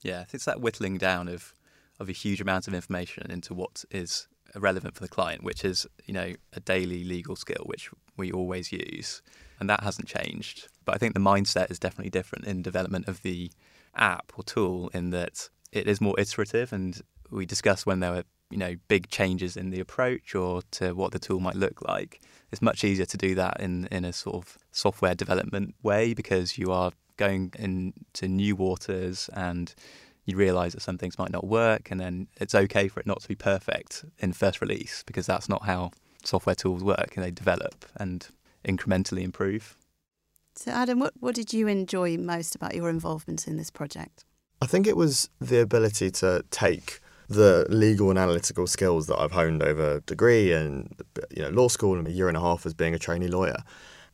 Yeah, 0.03 0.25
it's 0.33 0.47
that 0.47 0.61
whittling 0.61 0.97
down 0.97 1.29
of 1.29 1.55
of 2.01 2.09
a 2.09 2.13
huge 2.13 2.41
amount 2.41 2.69
of 2.69 2.75
information 2.75 3.31
into 3.31 3.55
what 3.55 3.85
is 3.91 4.29
relevant 4.55 4.95
for 4.95 5.01
the 5.01 5.09
client, 5.09 5.43
which 5.43 5.65
is 5.65 5.87
you 6.07 6.15
know 6.15 6.35
a 6.53 6.61
daily 6.61 7.05
legal 7.05 7.37
skill 7.37 7.63
which 7.67 7.91
we 8.17 8.31
always 8.33 8.73
use, 8.73 9.23
and 9.61 9.69
that 9.71 9.83
hasn't 9.83 10.09
changed. 10.09 10.69
But 10.85 10.95
I 10.95 10.99
think 10.99 11.15
the 11.15 11.21
mindset 11.21 11.71
is 11.71 11.79
definitely 11.79 12.11
different 12.11 12.47
in 12.47 12.63
development 12.63 13.09
of 13.09 13.23
the 13.23 13.51
app 13.95 14.33
or 14.37 14.43
tool 14.43 14.91
in 14.95 15.11
that 15.11 15.49
it 15.71 15.87
is 15.87 16.01
more 16.01 16.19
iterative, 16.19 16.73
and 16.73 17.01
we 17.31 17.47
discussed 17.47 17.87
when 17.87 18.01
there 18.01 18.13
were 18.13 18.25
you 18.51 18.59
know 18.59 18.77
big 18.89 19.09
changes 19.09 19.57
in 19.57 19.71
the 19.71 19.81
approach 19.81 20.35
or 20.35 20.63
to 20.71 20.93
what 20.93 21.13
the 21.13 21.19
tool 21.19 21.41
might 21.41 21.57
look 21.57 21.83
like. 21.89 22.21
It's 22.51 22.63
much 22.63 22.85
easier 22.85 23.07
to 23.07 23.17
do 23.17 23.35
that 23.37 23.61
in 23.61 23.87
in 23.91 24.05
a 24.05 24.13
sort 24.13 24.37
of 24.37 24.59
software 24.71 25.15
development 25.15 25.75
way 25.83 26.15
because 26.15 26.59
you 26.59 26.71
are 26.71 26.93
going 27.17 27.53
into 27.59 28.29
new 28.29 28.57
waters 28.57 29.31
and 29.35 29.75
you 30.25 30.37
realize 30.37 30.73
that 30.73 30.83
some 30.83 30.99
things 30.99 31.19
might 31.19 31.33
not 31.33 31.47
work, 31.47 31.91
and 31.91 32.01
then 32.01 32.29
it's 32.41 32.55
okay 32.55 32.89
for 32.89 33.01
it 33.01 33.07
not 33.07 33.21
to 33.23 33.29
be 33.29 33.35
perfect 33.35 34.05
in 34.19 34.33
first 34.33 34.61
release 34.61 35.03
because 35.07 35.27
that's 35.27 35.49
not 35.49 35.65
how 35.65 35.91
software 36.25 36.55
tools 36.55 36.85
work 36.85 37.17
and 37.17 37.25
they 37.25 37.31
develop 37.31 37.85
and 37.97 38.29
incrementally 38.65 39.23
improve. 39.23 39.77
So, 40.55 40.71
Adam, 40.71 41.01
what, 41.01 41.15
what 41.19 41.35
did 41.35 41.53
you 41.53 41.67
enjoy 41.67 42.17
most 42.19 42.55
about 42.55 42.75
your 42.75 42.89
involvement 42.89 43.49
in 43.49 43.57
this 43.57 43.71
project? 43.71 44.25
I 44.61 44.67
think 44.67 44.87
it 44.87 44.97
was 44.97 45.29
the 45.41 45.61
ability 45.61 46.11
to 46.13 46.45
take 46.51 47.01
the 47.29 47.67
legal 47.69 48.11
and 48.11 48.19
analytical 48.19 48.67
skills 48.67 49.07
that 49.07 49.19
I've 49.19 49.33
honed 49.33 49.63
over 49.63 50.01
degree 50.01 50.53
and 50.53 50.95
you 51.35 51.43
know 51.43 51.49
law 51.49 51.69
school 51.69 51.99
and 51.99 52.07
a 52.07 52.13
year 52.13 52.29
and 52.29 52.37
a 52.37 52.41
half 52.41 52.67
as 52.67 52.75
being 52.75 52.95
a 52.95 52.99
trainee 52.99 53.29
lawyer 53.29 53.57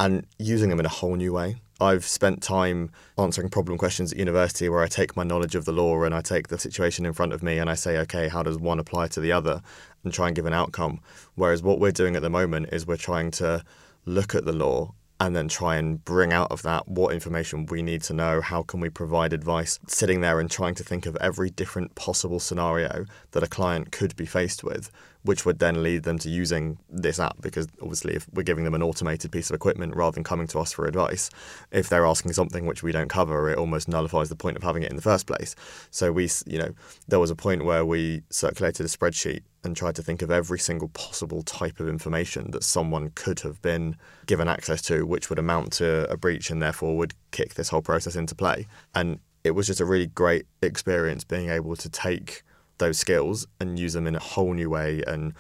and 0.01 0.27
using 0.39 0.71
them 0.71 0.81
in 0.81 0.87
a 0.87 0.91
whole 0.91 1.17
new 1.17 1.33
way. 1.33 1.57
I've 1.81 2.05
spent 2.05 2.43
time 2.43 2.91
answering 3.17 3.51
problem 3.51 3.79
questions 3.79 4.13
at 4.13 4.19
university 4.19 4.69
where 4.69 4.83
I 4.83 4.89
take 4.89 5.17
my 5.17 5.23
knowledge 5.23 5.55
of 5.55 5.65
the 5.65 5.73
law 5.73 6.03
and 6.03 6.13
I 6.13 6.21
take 6.21 6.49
the 6.49 6.59
situation 6.59 7.07
in 7.07 7.13
front 7.13 7.33
of 7.33 7.43
me 7.43 7.59
and 7.59 7.71
I 7.71 7.75
say, 7.75 7.99
okay, 7.99 8.29
how 8.29 8.43
does 8.43 8.59
one 8.59 8.81
apply 8.81 9.09
to 9.09 9.21
the 9.21 9.31
other 9.31 9.63
and 10.03 10.13
try 10.13 10.27
and 10.27 10.35
give 10.37 10.47
an 10.47 10.53
outcome. 10.53 11.01
Whereas 11.35 11.63
what 11.63 11.79
we're 11.79 11.93
doing 11.93 12.17
at 12.17 12.23
the 12.23 12.31
moment 12.31 12.71
is 12.73 12.87
we're 12.87 12.97
trying 12.97 13.31
to 13.33 13.63
look 14.07 14.35
at 14.35 14.45
the 14.45 14.53
law 14.53 14.93
and 15.21 15.35
then 15.35 15.49
try 15.49 15.77
and 15.77 16.05
bring 16.05 16.33
out 16.33 16.51
of 16.51 16.63
that 16.63 16.87
what 16.87 17.13
information 17.13 17.67
we 17.67 17.83
need 17.83 18.03
to 18.03 18.15
know, 18.15 18.41
how 18.41 18.63
can 18.63 18.81
we 18.81 18.89
provide 18.89 19.33
advice, 19.33 19.79
sitting 19.89 20.21
there 20.21 20.39
and 20.39 20.51
trying 20.51 20.75
to 20.77 20.85
think 20.85 21.07
of 21.07 21.17
every 21.17 21.51
different 21.51 21.95
possible 21.97 22.39
scenario 22.39 23.05
that 23.33 23.43
a 23.43 23.49
client 23.49 23.91
could 23.91 24.15
be 24.17 24.27
faced 24.27 24.63
with 24.63 24.91
which 25.29 25.45
would 25.45 25.59
then 25.59 25.83
lead 25.83 26.05
them 26.05 26.19
to 26.19 26.31
using 26.31 26.79
this 26.89 27.21
app 27.21 27.39
because 27.43 27.69
obviously 27.83 28.15
if 28.15 28.27
we're 28.33 28.43
giving 28.43 28.65
them 28.65 28.73
an 28.73 28.83
automated 28.83 29.31
piece 29.31 29.51
of 29.51 29.55
equipment 29.55 29.95
rather 29.95 30.15
than 30.15 30.25
coming 30.25 30.47
to 30.47 30.59
us 30.59 30.73
for 30.73 30.87
advice 30.87 31.29
if 31.71 31.91
they're 31.91 32.07
asking 32.07 32.33
something 32.33 32.65
which 32.65 32.83
we 32.83 32.93
don't 32.93 33.11
cover 33.11 33.51
it 33.51 33.59
almost 33.59 33.89
nullifies 33.89 34.31
the 34.31 34.35
point 34.35 34.57
of 34.57 34.63
having 34.63 34.83
it 34.83 34.89
in 34.89 34.97
the 34.97 35.03
first 35.03 35.27
place. 35.27 35.55
So 35.91 36.13
we 36.13 36.31
you 36.47 36.59
know 36.59 36.73
there 37.09 37.21
was 37.21 37.31
a 37.31 37.37
point 37.37 37.67
where 37.67 37.85
we 37.85 38.23
circulated 38.31 38.87
a 38.87 38.89
spreadsheet 38.89 39.43
and 39.63 39.77
tried 39.77 39.97
to 39.97 40.03
think 40.03 40.23
of 40.23 40.31
every 40.31 40.59
single 40.59 40.89
possible 40.89 41.43
type 41.43 41.79
of 41.79 41.91
information 41.91 42.51
that 42.53 42.65
someone 42.65 43.11
could 43.15 43.41
have 43.41 43.61
been 43.61 43.97
given 44.25 44.49
access 44.49 44.81
to 44.81 45.05
which 45.05 45.29
would 45.29 45.39
amount 45.39 45.75
to 45.75 46.11
a 46.11 46.17
breach 46.17 46.49
and 46.49 46.63
therefore 46.63 46.97
would 46.97 47.13
kick 47.33 47.53
this 47.53 47.69
whole 47.69 47.83
process 47.83 48.17
into 48.17 48.35
play. 48.35 48.67
And 48.95 49.21
it 49.45 49.51
was 49.51 49.67
just 49.67 49.81
a 49.81 49.85
really 49.85 50.07
great 50.07 50.47
experience 50.63 51.23
being 51.23 51.51
able 51.51 51.77
to 51.77 51.91
take 51.91 52.45
those 52.79 52.99
skills 52.99 53.47
and 53.61 53.79
use 53.79 53.93
them 53.93 54.07
in 54.07 54.15
a 54.15 54.21
whole 54.21 54.53
new 54.53 54.71
way 54.71 55.03
and 55.07 55.35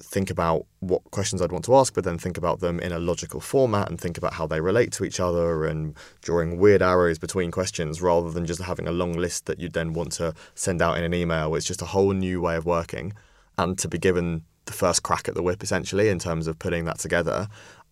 think 0.00 0.30
about 0.30 0.64
what 0.80 1.02
questions 1.10 1.42
I'd 1.42 1.52
want 1.52 1.64
to 1.64 1.74
ask, 1.74 1.92
but 1.92 2.04
then 2.04 2.18
think 2.18 2.38
about 2.38 2.60
them 2.60 2.78
in 2.78 2.92
a 2.92 2.98
logical 2.98 3.40
format 3.40 3.88
and 3.88 4.00
think 4.00 4.16
about 4.16 4.34
how 4.34 4.46
they 4.46 4.60
relate 4.60 4.92
to 4.92 5.04
each 5.04 5.18
other 5.18 5.64
and 5.64 5.96
drawing 6.22 6.58
weird 6.58 6.82
arrows 6.82 7.18
between 7.18 7.50
questions 7.50 8.00
rather 8.00 8.30
than 8.30 8.46
just 8.46 8.62
having 8.62 8.86
a 8.86 8.92
long 8.92 9.12
list 9.12 9.46
that 9.46 9.58
you'd 9.58 9.72
then 9.72 9.92
want 9.92 10.12
to 10.12 10.34
send 10.54 10.80
out 10.80 10.96
in 10.96 11.04
an 11.04 11.14
email. 11.14 11.54
It's 11.54 11.66
just 11.66 11.82
a 11.82 11.86
whole 11.86 12.12
new 12.12 12.40
way 12.40 12.56
of 12.56 12.64
working. 12.64 13.12
And 13.56 13.76
to 13.78 13.88
be 13.88 13.98
given 13.98 14.44
the 14.66 14.72
first 14.72 15.02
crack 15.02 15.28
at 15.28 15.34
the 15.34 15.42
whip, 15.42 15.62
essentially, 15.62 16.08
in 16.08 16.20
terms 16.20 16.46
of 16.46 16.58
putting 16.58 16.84
that 16.84 17.00
together, 17.00 17.48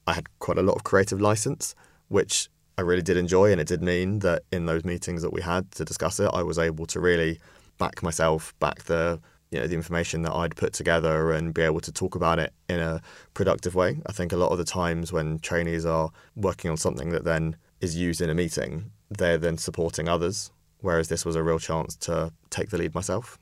I 0.07 0.13
had 0.13 0.39
quite 0.39 0.59
a 0.59 0.63
lot 0.63 0.77
of 0.77 0.85
creative 0.85 1.21
license, 1.21 1.75
which 2.09 2.49
I 2.79 2.83
really 2.83 3.03
did 3.03 3.17
enjoy. 3.17 3.51
And 3.51 3.61
it 3.61 3.67
did 3.67 3.83
mean 3.83 4.21
that 4.21 4.43
in 4.53 4.67
those 4.67 4.85
meetings 4.85 5.23
that 5.23 5.33
we 5.33 5.43
had 5.43 5.73
to 5.73 5.85
discuss 5.85 6.21
it, 6.21 6.31
I 6.33 6.45
was 6.45 6.59
able 6.59 6.87
to 6.87 7.01
really 7.01 7.41
back 7.79 8.03
myself, 8.03 8.55
back 8.59 8.85
the 8.85 9.21
you 9.51 9.61
know 9.61 9.67
the 9.67 9.75
information 9.75 10.23
that 10.23 10.33
I'd 10.33 10.57
put 10.57 10.73
together, 10.73 11.33
and 11.33 11.55
be 11.55 11.62
able 11.62 11.81
to 11.81 11.93
talk 11.93 12.15
about 12.15 12.39
it 12.39 12.53
in 12.69 12.81
a 12.81 13.01
productive 13.35 13.75
way. 13.75 14.01
I 14.07 14.12
think 14.12 14.33
a 14.33 14.37
lot 14.37 14.51
of 14.51 14.59
the 14.59 14.65
times 14.65 15.12
when 15.12 15.39
trainees 15.39 15.87
are 15.87 16.11
working 16.35 16.71
on 16.71 16.77
something 16.77 17.11
that 17.11 17.25
then 17.25 17.57
is 17.81 17.97
used 17.97 18.21
in 18.21 18.31
a 18.31 18.35
meeting, 18.35 18.91
they're 19.11 19.39
then 19.39 19.59
supporting 19.59 20.09
others, 20.09 20.51
whereas 20.81 21.09
this 21.09 21.25
was 21.25 21.37
a 21.37 21.43
real 21.43 21.59
chance 21.59 21.95
to 21.97 22.33
take 22.51 22.71
the 22.71 22.79
lead 22.79 22.95
myself. 22.95 23.39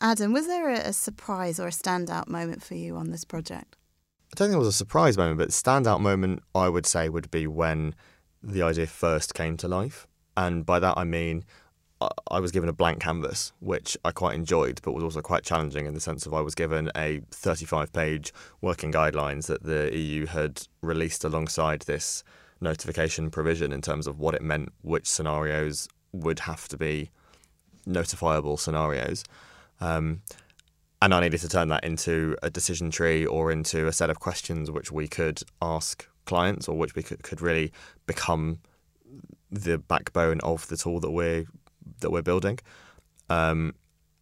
Adam, 0.00 0.32
was 0.32 0.46
there 0.46 0.68
a 0.68 0.92
surprise 0.92 1.58
or 1.58 1.68
a 1.68 1.70
standout 1.70 2.28
moment 2.28 2.62
for 2.62 2.74
you 2.74 2.96
on 2.96 3.10
this 3.10 3.24
project? 3.24 3.76
I 4.32 4.36
don't 4.36 4.48
think 4.48 4.56
it 4.56 4.58
was 4.58 4.68
a 4.68 4.72
surprise 4.72 5.16
moment, 5.16 5.38
but 5.38 5.50
standout 5.50 6.00
moment 6.00 6.42
I 6.54 6.68
would 6.68 6.86
say 6.86 7.08
would 7.08 7.30
be 7.30 7.46
when 7.46 7.94
the 8.42 8.62
idea 8.62 8.86
first 8.86 9.34
came 9.34 9.56
to 9.58 9.68
life. 9.68 10.06
And 10.36 10.66
by 10.66 10.80
that 10.80 10.98
I 10.98 11.04
mean 11.04 11.44
I 12.30 12.40
was 12.40 12.50
given 12.50 12.68
a 12.68 12.72
blank 12.72 13.00
canvas, 13.00 13.52
which 13.60 13.96
I 14.04 14.10
quite 14.10 14.34
enjoyed, 14.34 14.80
but 14.82 14.92
was 14.92 15.04
also 15.04 15.20
quite 15.20 15.44
challenging 15.44 15.86
in 15.86 15.94
the 15.94 16.00
sense 16.00 16.26
of 16.26 16.34
I 16.34 16.40
was 16.40 16.54
given 16.54 16.90
a 16.96 17.20
35 17.30 17.92
page 17.92 18.32
working 18.60 18.92
guidelines 18.92 19.46
that 19.46 19.62
the 19.62 19.96
EU 19.96 20.26
had 20.26 20.66
released 20.82 21.24
alongside 21.24 21.82
this 21.82 22.24
notification 22.60 23.30
provision 23.30 23.72
in 23.72 23.80
terms 23.80 24.06
of 24.06 24.18
what 24.18 24.34
it 24.34 24.42
meant, 24.42 24.72
which 24.82 25.06
scenarios 25.06 25.88
would 26.12 26.40
have 26.40 26.68
to 26.68 26.76
be 26.76 27.10
notifiable 27.86 28.58
scenarios. 28.58 29.24
Um, 29.80 30.22
and 31.02 31.12
I 31.12 31.20
needed 31.20 31.40
to 31.40 31.48
turn 31.48 31.68
that 31.68 31.84
into 31.84 32.36
a 32.42 32.50
decision 32.50 32.90
tree 32.90 33.26
or 33.26 33.52
into 33.52 33.86
a 33.86 33.92
set 33.92 34.10
of 34.10 34.20
questions 34.20 34.70
which 34.70 34.90
we 34.90 35.06
could 35.06 35.42
ask 35.60 36.08
clients 36.24 36.66
or 36.66 36.78
which 36.78 36.94
we 36.94 37.02
could, 37.02 37.22
could 37.22 37.42
really 37.42 37.72
become 38.06 38.60
the 39.50 39.78
backbone 39.78 40.40
of 40.40 40.66
the 40.68 40.76
tool 40.76 41.00
that 41.00 41.10
we're 41.10 41.44
that 42.00 42.10
we're 42.10 42.22
building. 42.22 42.58
Um, 43.28 43.74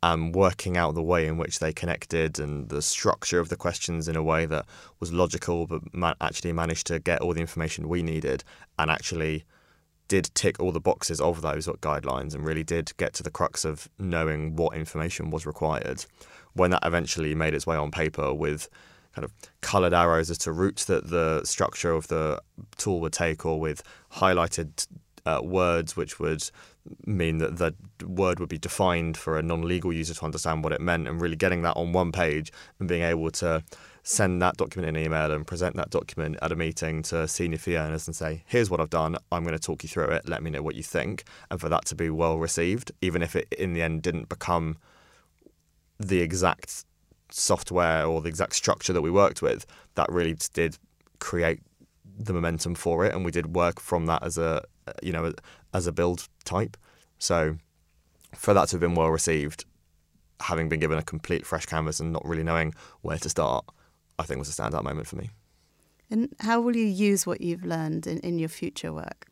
and 0.03 0.35
working 0.35 0.77
out 0.77 0.95
the 0.95 1.03
way 1.03 1.27
in 1.27 1.39
which 1.39 1.61
they 1.61 1.73
connected 1.73 2.41
and 2.41 2.69
the 2.69 2.83
structure 2.83 3.39
of 3.39 3.51
the 3.51 3.57
questions 3.57 4.09
in 4.09 4.17
a 4.17 4.23
way 4.23 4.47
that 4.47 4.67
was 4.99 5.13
logical, 5.13 5.67
but 5.67 6.17
actually 6.21 6.53
managed 6.53 6.89
to 6.89 6.99
get 6.99 7.21
all 7.21 7.33
the 7.33 7.41
information 7.41 7.89
we 7.89 8.03
needed 8.03 8.43
and 8.81 8.91
actually 8.91 9.45
did 10.09 10.29
tick 10.35 10.59
all 10.59 10.73
the 10.73 10.81
boxes 10.81 11.21
of 11.21 11.41
those 11.41 11.67
guidelines 11.81 12.35
and 12.35 12.45
really 12.45 12.65
did 12.65 12.93
get 12.97 13.15
to 13.15 13.23
the 13.23 13.31
crux 13.31 13.65
of 13.65 13.89
knowing 13.99 14.57
what 14.57 14.77
information 14.77 15.31
was 15.31 15.47
required. 15.47 16.05
When 16.55 16.73
that 16.73 16.85
eventually 16.85 17.35
made 17.35 17.55
its 17.55 17.67
way 17.67 17.77
on 17.77 17.93
paper 17.93 18.35
with 18.35 18.69
kind 19.15 19.25
of 19.25 19.33
coloured 19.61 19.95
arrows 19.95 20.31
as 20.31 20.39
to 20.39 20.53
routes 20.53 20.85
that 20.87 21.11
the 21.11 21.43
structure 21.45 21.93
of 21.93 22.09
the 22.09 22.43
tool 22.77 23.01
would 23.01 23.13
take, 23.13 23.47
or 23.47 23.61
with 23.61 23.83
highlighted 24.13 24.87
uh, 25.25 25.41
words 25.43 25.97
which 25.97 26.19
would 26.19 26.43
mean 27.07 27.39
that 27.39 27.57
the 27.59 27.75
word 28.07 28.41
would 28.41 28.49
be 28.49 28.59
defined 28.59 29.17
for 29.17 29.39
a 29.39 29.43
non-legal 29.43 29.93
user 29.93 30.15
to 30.15 30.25
understand 30.25 30.65
what 30.65 30.73
it 30.73 30.81
meant 30.81 31.07
and 31.07 31.21
really 31.21 31.37
getting 31.37 31.63
that 31.63 31.77
on 31.77 31.93
one 31.93 32.11
page 32.11 32.53
and 32.79 32.89
being 32.89 33.03
able 33.03 33.31
to 33.31 33.63
send 34.03 34.43
that 34.43 34.57
document 34.57 34.89
in 34.89 34.97
an 34.97 35.05
email 35.05 35.31
and 35.31 35.47
present 35.47 35.77
that 35.77 35.91
document 35.91 36.37
at 36.43 36.51
a 36.51 36.57
meeting 36.57 37.03
to 37.03 37.29
senior 37.29 37.59
fee 37.59 37.77
earners 37.77 38.09
and 38.09 38.17
say 38.17 38.43
here's 38.47 38.69
what 38.69 38.81
i've 38.81 38.91
done. 38.91 39.17
I'm 39.31 39.45
going 39.45 39.57
to 39.57 39.63
talk 39.63 39.85
you 39.85 39.89
through 39.89 40.09
it. 40.09 40.29
Let 40.29 40.43
me 40.43 40.51
know 40.51 40.63
what 40.63 40.75
you 40.75 40.83
think. 40.83 41.25
And 41.51 41.61
for 41.61 41.69
that 41.69 41.85
to 41.87 41.95
be 41.95 42.11
well 42.11 42.39
received 42.39 42.91
even 43.01 43.23
if 43.23 43.37
it 43.37 43.47
in 43.57 43.75
the 43.75 43.83
end 43.83 44.03
didn't 44.03 44.29
become 44.29 44.77
the 46.01 46.21
exact 46.21 46.85
software 47.31 48.05
or 48.05 48.21
the 48.21 48.29
exact 48.29 48.55
structure 48.55 48.93
that 48.93 49.03
we 49.03 49.11
worked 49.11 49.41
with 49.41 49.67
that 49.95 50.11
really 50.11 50.37
did 50.53 50.77
create 51.21 51.61
the 52.19 52.33
momentum 52.33 52.75
for 52.75 53.05
it 53.07 53.15
and 53.15 53.25
we 53.25 53.31
did 53.31 53.55
work 53.55 53.81
from 53.81 54.07
that 54.07 54.23
as 54.23 54.37
a 54.37 54.63
you 55.03 55.13
know 55.13 55.33
as 55.73 55.87
a 55.87 55.93
build 55.93 56.29
type. 56.43 56.77
So 57.19 57.57
for 58.35 58.55
that 58.55 58.69
to 58.69 58.73
have 58.77 58.81
been 58.81 58.95
well 58.95 59.11
received, 59.11 59.65
having 60.41 60.69
been 60.69 60.81
given 60.81 60.99
a 60.99 61.03
complete 61.03 61.47
fresh 61.47 61.67
canvas 61.67 62.01
and 62.01 62.13
not 62.13 62.25
really 62.27 62.43
knowing 62.43 62.75
where 63.03 63.19
to 63.19 63.29
start, 63.29 63.65
I 64.19 64.25
think 64.25 64.39
was 64.39 64.49
a 64.49 64.63
standout 64.63 64.85
moment 64.85 65.07
for 65.07 65.17
me. 65.17 65.31
And 66.11 66.35
how 66.41 66.61
will 66.61 66.77
you 66.77 66.87
use 66.87 67.27
what 67.27 67.41
you've 67.41 67.65
learned 67.65 68.07
in, 68.07 68.19
in 68.19 68.39
your 68.39 68.49
future 68.49 68.93
work? 68.93 69.29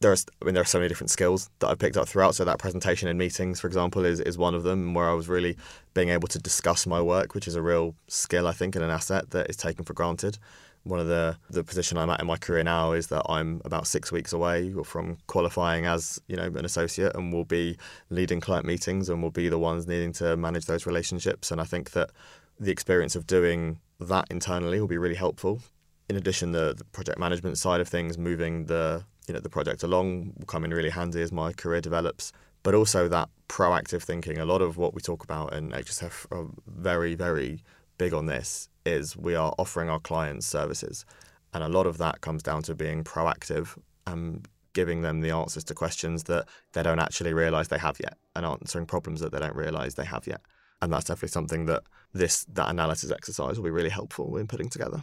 There's, 0.00 0.24
I 0.40 0.46
mean, 0.46 0.54
there 0.54 0.62
are 0.62 0.66
so 0.66 0.78
many 0.78 0.88
different 0.88 1.10
skills 1.10 1.50
that 1.58 1.68
I've 1.68 1.78
picked 1.78 1.96
up 1.96 2.08
throughout. 2.08 2.34
So 2.34 2.44
that 2.44 2.58
presentation 2.58 3.08
in 3.08 3.18
meetings, 3.18 3.60
for 3.60 3.66
example, 3.66 4.04
is, 4.04 4.20
is 4.20 4.38
one 4.38 4.54
of 4.54 4.62
them 4.62 4.94
where 4.94 5.08
I 5.08 5.14
was 5.14 5.28
really 5.28 5.56
being 5.92 6.08
able 6.08 6.28
to 6.28 6.38
discuss 6.38 6.86
my 6.86 7.00
work, 7.00 7.34
which 7.34 7.46
is 7.46 7.54
a 7.54 7.62
real 7.62 7.94
skill, 8.08 8.46
I 8.46 8.52
think, 8.52 8.74
and 8.74 8.84
an 8.84 8.90
asset 8.90 9.30
that 9.30 9.50
is 9.50 9.56
taken 9.56 9.84
for 9.84 9.92
granted 9.92 10.38
one 10.84 10.98
of 10.98 11.06
the 11.06 11.36
the 11.50 11.62
position 11.62 11.98
I'm 11.98 12.10
at 12.10 12.20
in 12.20 12.26
my 12.26 12.36
career 12.36 12.62
now 12.62 12.92
is 12.92 13.08
that 13.08 13.22
I'm 13.28 13.60
about 13.64 13.86
six 13.86 14.10
weeks 14.10 14.32
away 14.32 14.72
from 14.84 15.18
qualifying 15.26 15.86
as 15.86 16.20
you 16.26 16.36
know 16.36 16.44
an 16.44 16.64
associate, 16.64 17.14
and 17.14 17.32
will 17.32 17.44
be 17.44 17.76
leading 18.08 18.40
client 18.40 18.66
meetings, 18.66 19.08
and 19.08 19.22
will 19.22 19.30
be 19.30 19.48
the 19.48 19.58
ones 19.58 19.86
needing 19.86 20.12
to 20.14 20.36
manage 20.36 20.66
those 20.66 20.86
relationships. 20.86 21.50
And 21.50 21.60
I 21.60 21.64
think 21.64 21.90
that 21.92 22.10
the 22.58 22.70
experience 22.70 23.14
of 23.14 23.26
doing 23.26 23.78
that 24.00 24.26
internally 24.30 24.80
will 24.80 24.88
be 24.88 24.98
really 24.98 25.14
helpful. 25.14 25.60
In 26.08 26.16
addition, 26.16 26.52
the, 26.52 26.74
the 26.76 26.84
project 26.84 27.18
management 27.18 27.58
side 27.58 27.80
of 27.80 27.88
things, 27.88 28.18
moving 28.18 28.66
the 28.66 29.04
you 29.28 29.34
know 29.34 29.40
the 29.40 29.50
project 29.50 29.82
along, 29.82 30.32
will 30.38 30.46
come 30.46 30.64
in 30.64 30.72
really 30.72 30.90
handy 30.90 31.20
as 31.20 31.30
my 31.30 31.52
career 31.52 31.80
develops. 31.80 32.32
But 32.62 32.74
also 32.74 33.08
that 33.08 33.28
proactive 33.48 34.02
thinking. 34.02 34.38
A 34.38 34.44
lot 34.44 34.60
of 34.60 34.76
what 34.76 34.94
we 34.94 35.00
talk 35.00 35.24
about 35.24 35.54
and 35.54 35.72
HSF 35.72 36.26
are 36.30 36.46
very 36.66 37.14
very 37.14 37.62
big 37.98 38.14
on 38.14 38.24
this 38.26 38.70
is 38.84 39.16
we 39.16 39.34
are 39.34 39.54
offering 39.58 39.88
our 39.90 40.00
clients 40.00 40.46
services. 40.46 41.04
And 41.52 41.64
a 41.64 41.68
lot 41.68 41.86
of 41.86 41.98
that 41.98 42.20
comes 42.20 42.42
down 42.42 42.62
to 42.64 42.74
being 42.74 43.04
proactive 43.04 43.76
and 44.06 44.46
giving 44.72 45.02
them 45.02 45.20
the 45.20 45.30
answers 45.30 45.64
to 45.64 45.74
questions 45.74 46.24
that 46.24 46.46
they 46.72 46.82
don't 46.82 47.00
actually 47.00 47.34
realize 47.34 47.68
they 47.68 47.78
have 47.78 47.98
yet 47.98 48.16
and 48.36 48.46
answering 48.46 48.86
problems 48.86 49.20
that 49.20 49.32
they 49.32 49.38
don't 49.38 49.56
realize 49.56 49.94
they 49.94 50.04
have 50.04 50.26
yet. 50.26 50.40
And 50.80 50.92
that's 50.92 51.06
definitely 51.06 51.28
something 51.28 51.66
that 51.66 51.82
this 52.14 52.44
that 52.46 52.70
analysis 52.70 53.10
exercise 53.10 53.56
will 53.56 53.64
be 53.64 53.70
really 53.70 53.90
helpful 53.90 54.36
in 54.36 54.46
putting 54.46 54.68
together. 54.68 55.02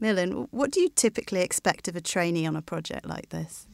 Milan, 0.00 0.48
what 0.50 0.72
do 0.72 0.80
you 0.80 0.88
typically 0.88 1.40
expect 1.40 1.86
of 1.88 1.94
a 1.94 2.00
trainee 2.00 2.46
on 2.46 2.56
a 2.56 2.62
project 2.62 3.06
like 3.06 3.28
this? 3.28 3.68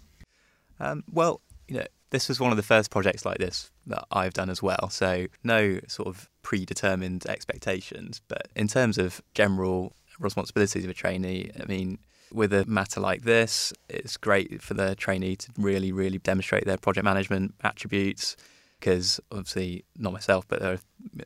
Um, 0.79 1.03
well, 1.11 1.41
you 1.67 1.79
know, 1.79 1.87
this 2.11 2.29
was 2.29 2.39
one 2.39 2.51
of 2.51 2.57
the 2.57 2.63
first 2.63 2.91
projects 2.91 3.25
like 3.25 3.39
this 3.39 3.71
that 3.87 4.05
I've 4.11 4.35
done 4.35 4.51
as 4.51 4.63
well. 4.63 4.89
So 4.91 5.27
no 5.43 5.81
sort 5.89 6.09
of 6.09 6.29
predetermined 6.49 7.27
expectations. 7.27 8.23
But 8.27 8.49
in 8.57 8.69
terms 8.69 8.97
of 8.97 9.21
general 9.35 9.93
responsibilities 10.19 10.83
of 10.83 10.91
a 10.91 10.95
trainee, 10.95 11.51
I 11.61 11.67
mean, 11.67 11.99
with 12.33 12.55
a 12.55 12.65
matter 12.65 13.01
like 13.01 13.25
this, 13.25 13.75
it's 13.91 14.17
great 14.17 14.63
for 14.63 14.73
the 14.73 14.95
trainee 14.95 15.37
to 15.37 15.51
really, 15.59 15.93
really 15.93 16.17
demonstrate 16.17 16.65
their 16.65 16.79
project 16.79 17.05
management 17.05 17.55
attributes. 17.63 18.35
Because 18.81 19.21
obviously, 19.31 19.85
not 19.99 20.15
myself, 20.15 20.47
but 20.49 20.61
there 20.61 20.73
are 20.73 20.79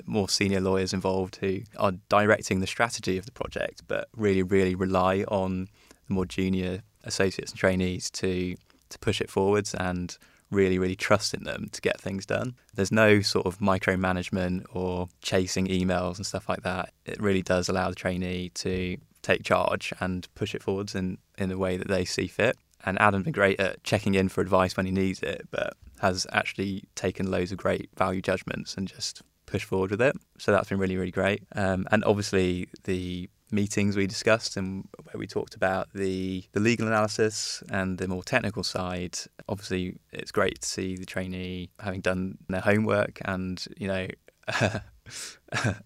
more 0.07 0.29
senior 0.29 0.61
lawyers 0.61 0.93
involved 0.93 1.37
who 1.37 1.61
are 1.77 1.93
directing 2.09 2.59
the 2.59 2.67
strategy 2.67 3.17
of 3.17 3.25
the 3.25 3.31
project, 3.31 3.83
but 3.87 4.09
really, 4.17 4.43
really 4.43 4.75
rely 4.75 5.25
on 5.29 5.69
the 6.09 6.15
more 6.15 6.27
junior 6.27 6.83
associates 7.05 7.53
and 7.53 7.61
trainees 7.61 8.11
to 8.11 8.57
to 8.89 8.99
push 8.99 9.21
it 9.21 9.31
forwards 9.31 9.73
and 9.75 10.19
really, 10.53 10.79
really 10.79 10.95
trust 10.95 11.35
in 11.35 11.45
them 11.45 11.69
to 11.73 11.81
get 11.81 12.01
things 12.01 12.27
done. 12.27 12.55
There's 12.75 12.93
no 12.93 13.21
sort 13.23 13.47
of 13.47 13.59
micromanagement 13.59 14.67
or 14.73 15.09
chasing 15.23 15.67
emails 15.67 16.17
and 16.17 16.27
stuff 16.27 16.49
like 16.49 16.63
that. 16.63 16.93
It 17.05 17.21
really 17.21 17.43
does 17.43 17.69
allow 17.69 17.89
the 17.89 17.97
trainee 17.97 18.51
to 18.51 18.99
take 19.23 19.43
charge 19.45 19.93
and 20.01 20.29
push 20.35 20.55
it 20.55 20.63
forwards 20.63 20.95
in, 20.95 21.19
in 21.39 21.49
the 21.49 21.59
way 21.59 21.77
that 21.77 21.89
they 21.89 22.05
see 22.05 22.29
fit. 22.29 22.57
And 22.85 23.01
Adam's 23.01 23.25
been 23.25 23.33
great 23.33 23.61
at 23.61 23.83
checking 23.85 24.15
in 24.15 24.29
for 24.29 24.41
advice 24.41 24.77
when 24.77 24.87
he 24.87 24.93
needs 24.93 25.23
it, 25.23 25.47
but 25.51 25.75
has 26.01 26.27
actually 26.33 26.85
taken 26.97 27.31
loads 27.31 27.53
of 27.53 27.59
great 27.59 27.89
value 27.97 28.21
judgments 28.21 28.75
and 28.75 28.89
just 28.89 29.23
pushed 29.47 29.67
forward 29.67 29.93
with 29.93 30.03
it. 30.03 30.17
So 30.39 30.51
that's 30.51 30.69
been 30.69 30.79
really, 30.79 30.97
really 30.97 31.13
great. 31.13 31.45
Um, 31.55 31.87
and 31.93 32.05
obviously, 32.05 32.69
the 32.85 33.29
meetings 33.53 33.97
we 33.97 34.07
discussed 34.07 34.57
and 34.57 34.89
where 35.05 35.19
we 35.19 35.27
talked 35.27 35.55
about 35.55 35.89
the, 35.95 36.45
the 36.53 36.61
legal 36.61 36.87
analysis 36.87 37.63
and 37.71 37.99
the 37.99 38.09
more 38.09 38.25
technical 38.25 38.65
side. 38.65 39.19
Obviously, 39.49 39.99
it's 40.13 40.33
great 40.33 40.63
to 40.63 40.69
see 40.69 40.97
the 40.97 41.07
trainee 41.07 41.71
having 41.79 42.01
done 42.01 42.39
their 42.49 42.63
homework 42.63 43.21
and, 43.25 43.65
you 43.77 43.87
know, 43.87 44.09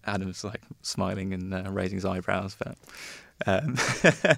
Adam's 0.05 0.43
like 0.43 0.61
smiling 0.81 1.33
and 1.33 1.53
uh, 1.53 1.69
raising 1.69 1.97
his 1.97 2.05
eyebrows, 2.05 2.55
but 2.57 2.77
um, 3.45 3.75
it 4.03 4.37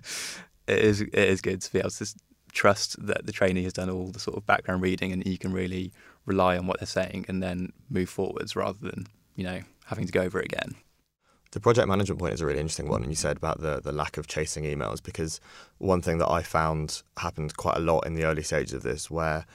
is 0.68 1.02
it 1.02 1.14
is 1.14 1.42
good 1.42 1.62
to 1.62 1.72
be 1.72 1.80
able 1.80 1.90
to 1.90 2.14
trust 2.52 3.06
that 3.06 3.26
the 3.26 3.32
trainee 3.32 3.64
has 3.64 3.74
done 3.74 3.90
all 3.90 4.08
the 4.08 4.20
sort 4.20 4.36
of 4.36 4.46
background 4.46 4.82
reading 4.82 5.12
and 5.12 5.26
you 5.26 5.38
can 5.38 5.54
really 5.54 5.94
rely 6.26 6.58
on 6.58 6.68
what 6.68 6.80
they're 6.80 6.88
saying 6.88 7.26
and 7.28 7.44
then 7.44 7.72
move 7.90 8.10
forwards 8.10 8.56
rather 8.56 8.80
than 8.82 9.06
you 9.36 9.44
know 9.44 9.62
having 9.86 10.06
to 10.06 10.12
go 10.12 10.22
over 10.22 10.40
it 10.40 10.46
again. 10.46 10.76
The 11.52 11.60
project 11.60 11.88
management 11.88 12.20
point 12.20 12.34
is 12.34 12.42
a 12.42 12.46
really 12.46 12.60
interesting 12.60 12.90
one. 12.90 13.02
And 13.02 13.12
you 13.12 13.16
said 13.16 13.38
about 13.38 13.60
the, 13.60 13.82
the 13.82 13.92
lack 13.92 14.18
of 14.18 14.28
chasing 14.28 14.66
emails, 14.66 15.02
because 15.02 15.40
one 15.80 16.02
thing 16.02 16.20
that 16.20 16.30
I 16.30 16.44
found 16.44 17.02
happened 17.18 17.58
quite 17.58 17.78
a 17.78 17.82
lot 17.82 18.06
in 18.06 18.14
the 18.14 18.26
early 18.26 18.44
stages 18.44 18.74
of 18.74 18.84
this, 18.84 19.10
where 19.10 19.46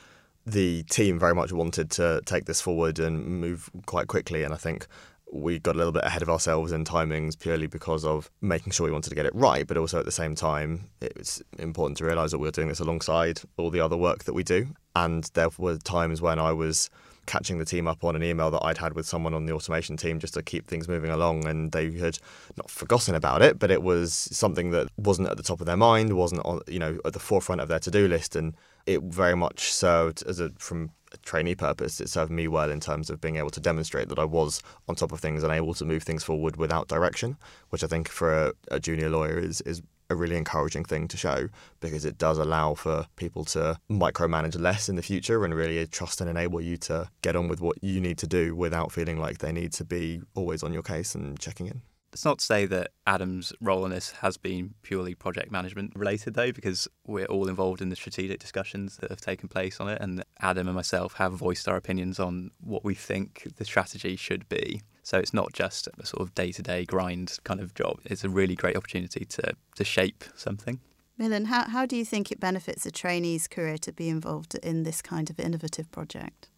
the 0.44 0.82
team 0.84 1.18
very 1.18 1.34
much 1.34 1.52
wanted 1.52 1.90
to 1.92 2.20
take 2.26 2.46
this 2.46 2.60
forward 2.60 2.98
and 2.98 3.40
move 3.40 3.70
quite 3.86 4.08
quickly. 4.08 4.42
And 4.42 4.52
I 4.52 4.56
think 4.56 4.86
we 5.32 5.58
got 5.58 5.74
a 5.74 5.78
little 5.78 5.92
bit 5.92 6.04
ahead 6.04 6.22
of 6.22 6.28
ourselves 6.28 6.70
in 6.70 6.84
timings 6.84 7.38
purely 7.38 7.66
because 7.66 8.04
of 8.04 8.30
making 8.40 8.72
sure 8.72 8.86
we 8.86 8.92
wanted 8.92 9.08
to 9.08 9.14
get 9.14 9.26
it 9.26 9.34
right, 9.34 9.66
but 9.66 9.76
also 9.76 9.98
at 9.98 10.04
the 10.04 10.12
same 10.12 10.34
time, 10.34 10.88
it's 11.00 11.42
important 11.58 11.98
to 11.98 12.04
realise 12.04 12.30
that 12.30 12.38
we 12.38 12.46
were 12.46 12.52
doing 12.52 12.68
this 12.68 12.80
alongside 12.80 13.40
all 13.56 13.70
the 13.70 13.80
other 13.80 13.96
work 13.96 14.24
that 14.24 14.32
we 14.32 14.42
do. 14.42 14.68
And 14.94 15.24
there 15.34 15.48
were 15.58 15.76
times 15.78 16.20
when 16.20 16.38
I 16.38 16.52
was 16.52 16.90
catching 17.26 17.58
the 17.58 17.64
team 17.64 17.86
up 17.86 18.04
on 18.04 18.16
an 18.16 18.22
email 18.22 18.50
that 18.50 18.64
I'd 18.64 18.78
had 18.78 18.94
with 18.94 19.06
someone 19.06 19.34
on 19.34 19.46
the 19.46 19.52
automation 19.52 19.96
team 19.96 20.18
just 20.18 20.34
to 20.34 20.42
keep 20.42 20.66
things 20.66 20.88
moving 20.88 21.10
along. 21.10 21.46
And 21.46 21.72
they 21.72 21.92
had 21.92 22.18
not 22.56 22.70
forgotten 22.70 23.14
about 23.14 23.42
it, 23.42 23.58
but 23.58 23.70
it 23.70 23.82
was 23.82 24.12
something 24.12 24.70
that 24.70 24.88
wasn't 24.96 25.28
at 25.28 25.36
the 25.36 25.42
top 25.42 25.60
of 25.60 25.66
their 25.66 25.76
mind, 25.76 26.12
wasn't 26.14 26.44
on, 26.44 26.60
you 26.66 26.78
know, 26.78 26.98
at 27.04 27.12
the 27.12 27.18
forefront 27.18 27.60
of 27.60 27.68
their 27.68 27.80
to 27.80 27.90
do 27.90 28.08
list. 28.08 28.36
And 28.36 28.54
it 28.86 29.02
very 29.02 29.34
much 29.36 29.72
served 29.72 30.22
as 30.26 30.40
a, 30.40 30.50
from 30.58 30.90
a 31.12 31.16
trainee 31.18 31.54
purpose, 31.54 32.00
it 32.00 32.08
served 32.08 32.30
me 32.30 32.48
well 32.48 32.70
in 32.70 32.80
terms 32.80 33.08
of 33.08 33.20
being 33.20 33.36
able 33.36 33.50
to 33.50 33.60
demonstrate 33.60 34.08
that 34.08 34.18
I 34.18 34.24
was 34.24 34.62
on 34.88 34.96
top 34.96 35.12
of 35.12 35.20
things 35.20 35.42
and 35.42 35.52
able 35.52 35.74
to 35.74 35.84
move 35.84 36.02
things 36.02 36.24
forward 36.24 36.56
without 36.56 36.88
direction, 36.88 37.36
which 37.70 37.84
I 37.84 37.86
think 37.86 38.08
for 38.08 38.46
a, 38.46 38.52
a 38.70 38.80
junior 38.80 39.08
lawyer 39.08 39.38
is, 39.38 39.60
is 39.62 39.80
a 40.10 40.14
really 40.14 40.36
encouraging 40.36 40.84
thing 40.84 41.08
to 41.08 41.16
show 41.16 41.48
because 41.80 42.04
it 42.04 42.18
does 42.18 42.38
allow 42.38 42.74
for 42.74 43.06
people 43.16 43.44
to 43.44 43.78
micromanage 43.90 44.58
less 44.58 44.88
in 44.88 44.96
the 44.96 45.02
future 45.02 45.44
and 45.44 45.54
really 45.54 45.86
trust 45.86 46.20
and 46.20 46.28
enable 46.28 46.60
you 46.60 46.76
to 46.76 47.08
get 47.22 47.36
on 47.36 47.48
with 47.48 47.60
what 47.60 47.82
you 47.82 48.00
need 48.00 48.18
to 48.18 48.26
do 48.26 48.54
without 48.54 48.92
feeling 48.92 49.18
like 49.18 49.38
they 49.38 49.52
need 49.52 49.72
to 49.72 49.84
be 49.84 50.22
always 50.34 50.62
on 50.62 50.72
your 50.72 50.82
case 50.82 51.14
and 51.14 51.38
checking 51.38 51.66
in. 51.66 51.82
It's 52.12 52.24
not 52.24 52.38
to 52.38 52.44
say 52.44 52.64
that 52.66 52.92
Adam's 53.08 53.52
role 53.60 53.84
in 53.84 53.90
this 53.90 54.12
has 54.12 54.36
been 54.36 54.74
purely 54.82 55.16
project 55.16 55.50
management 55.50 55.94
related, 55.96 56.34
though, 56.34 56.52
because 56.52 56.86
we're 57.04 57.26
all 57.26 57.48
involved 57.48 57.82
in 57.82 57.88
the 57.88 57.96
strategic 57.96 58.38
discussions 58.38 58.98
that 58.98 59.10
have 59.10 59.20
taken 59.20 59.48
place 59.48 59.80
on 59.80 59.88
it. 59.88 60.00
And 60.00 60.22
Adam 60.38 60.68
and 60.68 60.76
myself 60.76 61.14
have 61.14 61.32
voiced 61.32 61.66
our 61.66 61.74
opinions 61.76 62.20
on 62.20 62.52
what 62.60 62.84
we 62.84 62.94
think 62.94 63.48
the 63.56 63.64
strategy 63.64 64.14
should 64.14 64.48
be. 64.48 64.82
So 65.04 65.18
it's 65.18 65.34
not 65.34 65.52
just 65.52 65.86
a 65.98 66.06
sort 66.06 66.22
of 66.22 66.34
day 66.34 66.50
to 66.50 66.62
day 66.62 66.84
grind 66.84 67.38
kind 67.44 67.60
of 67.60 67.74
job. 67.74 68.00
It's 68.06 68.24
a 68.24 68.28
really 68.28 68.56
great 68.56 68.76
opportunity 68.76 69.24
to, 69.26 69.54
to 69.76 69.84
shape 69.84 70.24
something. 70.34 70.80
Milan, 71.16 71.44
how, 71.44 71.68
how 71.68 71.86
do 71.86 71.94
you 71.94 72.04
think 72.04 72.32
it 72.32 72.40
benefits 72.40 72.84
a 72.86 72.90
trainee's 72.90 73.46
career 73.46 73.78
to 73.78 73.92
be 73.92 74.08
involved 74.08 74.56
in 74.56 74.82
this 74.82 75.00
kind 75.00 75.30
of 75.30 75.38
innovative 75.38 75.92
project? 75.92 76.48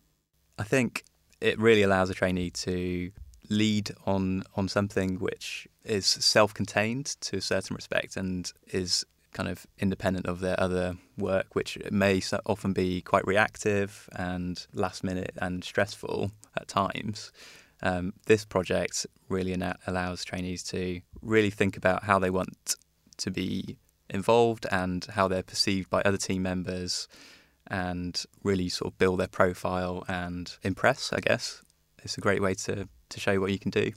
I 0.58 0.62
think 0.62 1.04
it 1.40 1.58
really 1.58 1.82
allows 1.82 2.08
a 2.08 2.14
trainee 2.14 2.50
to 2.50 3.10
lead 3.48 3.90
on 4.06 4.42
on 4.56 4.68
something 4.68 5.20
which 5.20 5.68
is 5.84 6.06
self-contained 6.06 7.06
to 7.20 7.36
a 7.36 7.40
certain 7.40 7.76
respect 7.76 8.16
and 8.16 8.52
is 8.68 9.04
kind 9.32 9.48
of 9.48 9.66
independent 9.78 10.26
of 10.26 10.40
their 10.40 10.58
other 10.58 10.96
work, 11.18 11.54
which 11.54 11.78
may 11.90 12.22
often 12.46 12.72
be 12.72 13.02
quite 13.02 13.26
reactive 13.26 14.08
and 14.16 14.66
last 14.72 15.04
minute 15.04 15.34
and 15.36 15.62
stressful 15.62 16.30
at 16.56 16.66
times. 16.68 17.32
Um, 17.82 18.14
this 18.26 18.44
project 18.44 19.06
really 19.28 19.56
allows 19.86 20.24
trainees 20.24 20.62
to 20.64 21.00
really 21.20 21.50
think 21.50 21.76
about 21.76 22.04
how 22.04 22.18
they 22.18 22.30
want 22.30 22.76
to 23.18 23.30
be 23.30 23.78
involved 24.08 24.66
and 24.70 25.04
how 25.04 25.28
they're 25.28 25.42
perceived 25.42 25.90
by 25.90 26.02
other 26.02 26.16
team 26.16 26.42
members 26.42 27.08
and 27.68 28.24
really 28.42 28.68
sort 28.68 28.92
of 28.92 28.98
build 28.98 29.20
their 29.20 29.28
profile 29.28 30.04
and 30.08 30.56
impress, 30.62 31.12
I 31.12 31.20
guess. 31.20 31.62
It's 32.02 32.16
a 32.16 32.20
great 32.20 32.40
way 32.40 32.54
to, 32.54 32.88
to 33.08 33.20
show 33.20 33.40
what 33.40 33.50
you 33.50 33.58
can 33.58 33.70
do. 33.70 33.92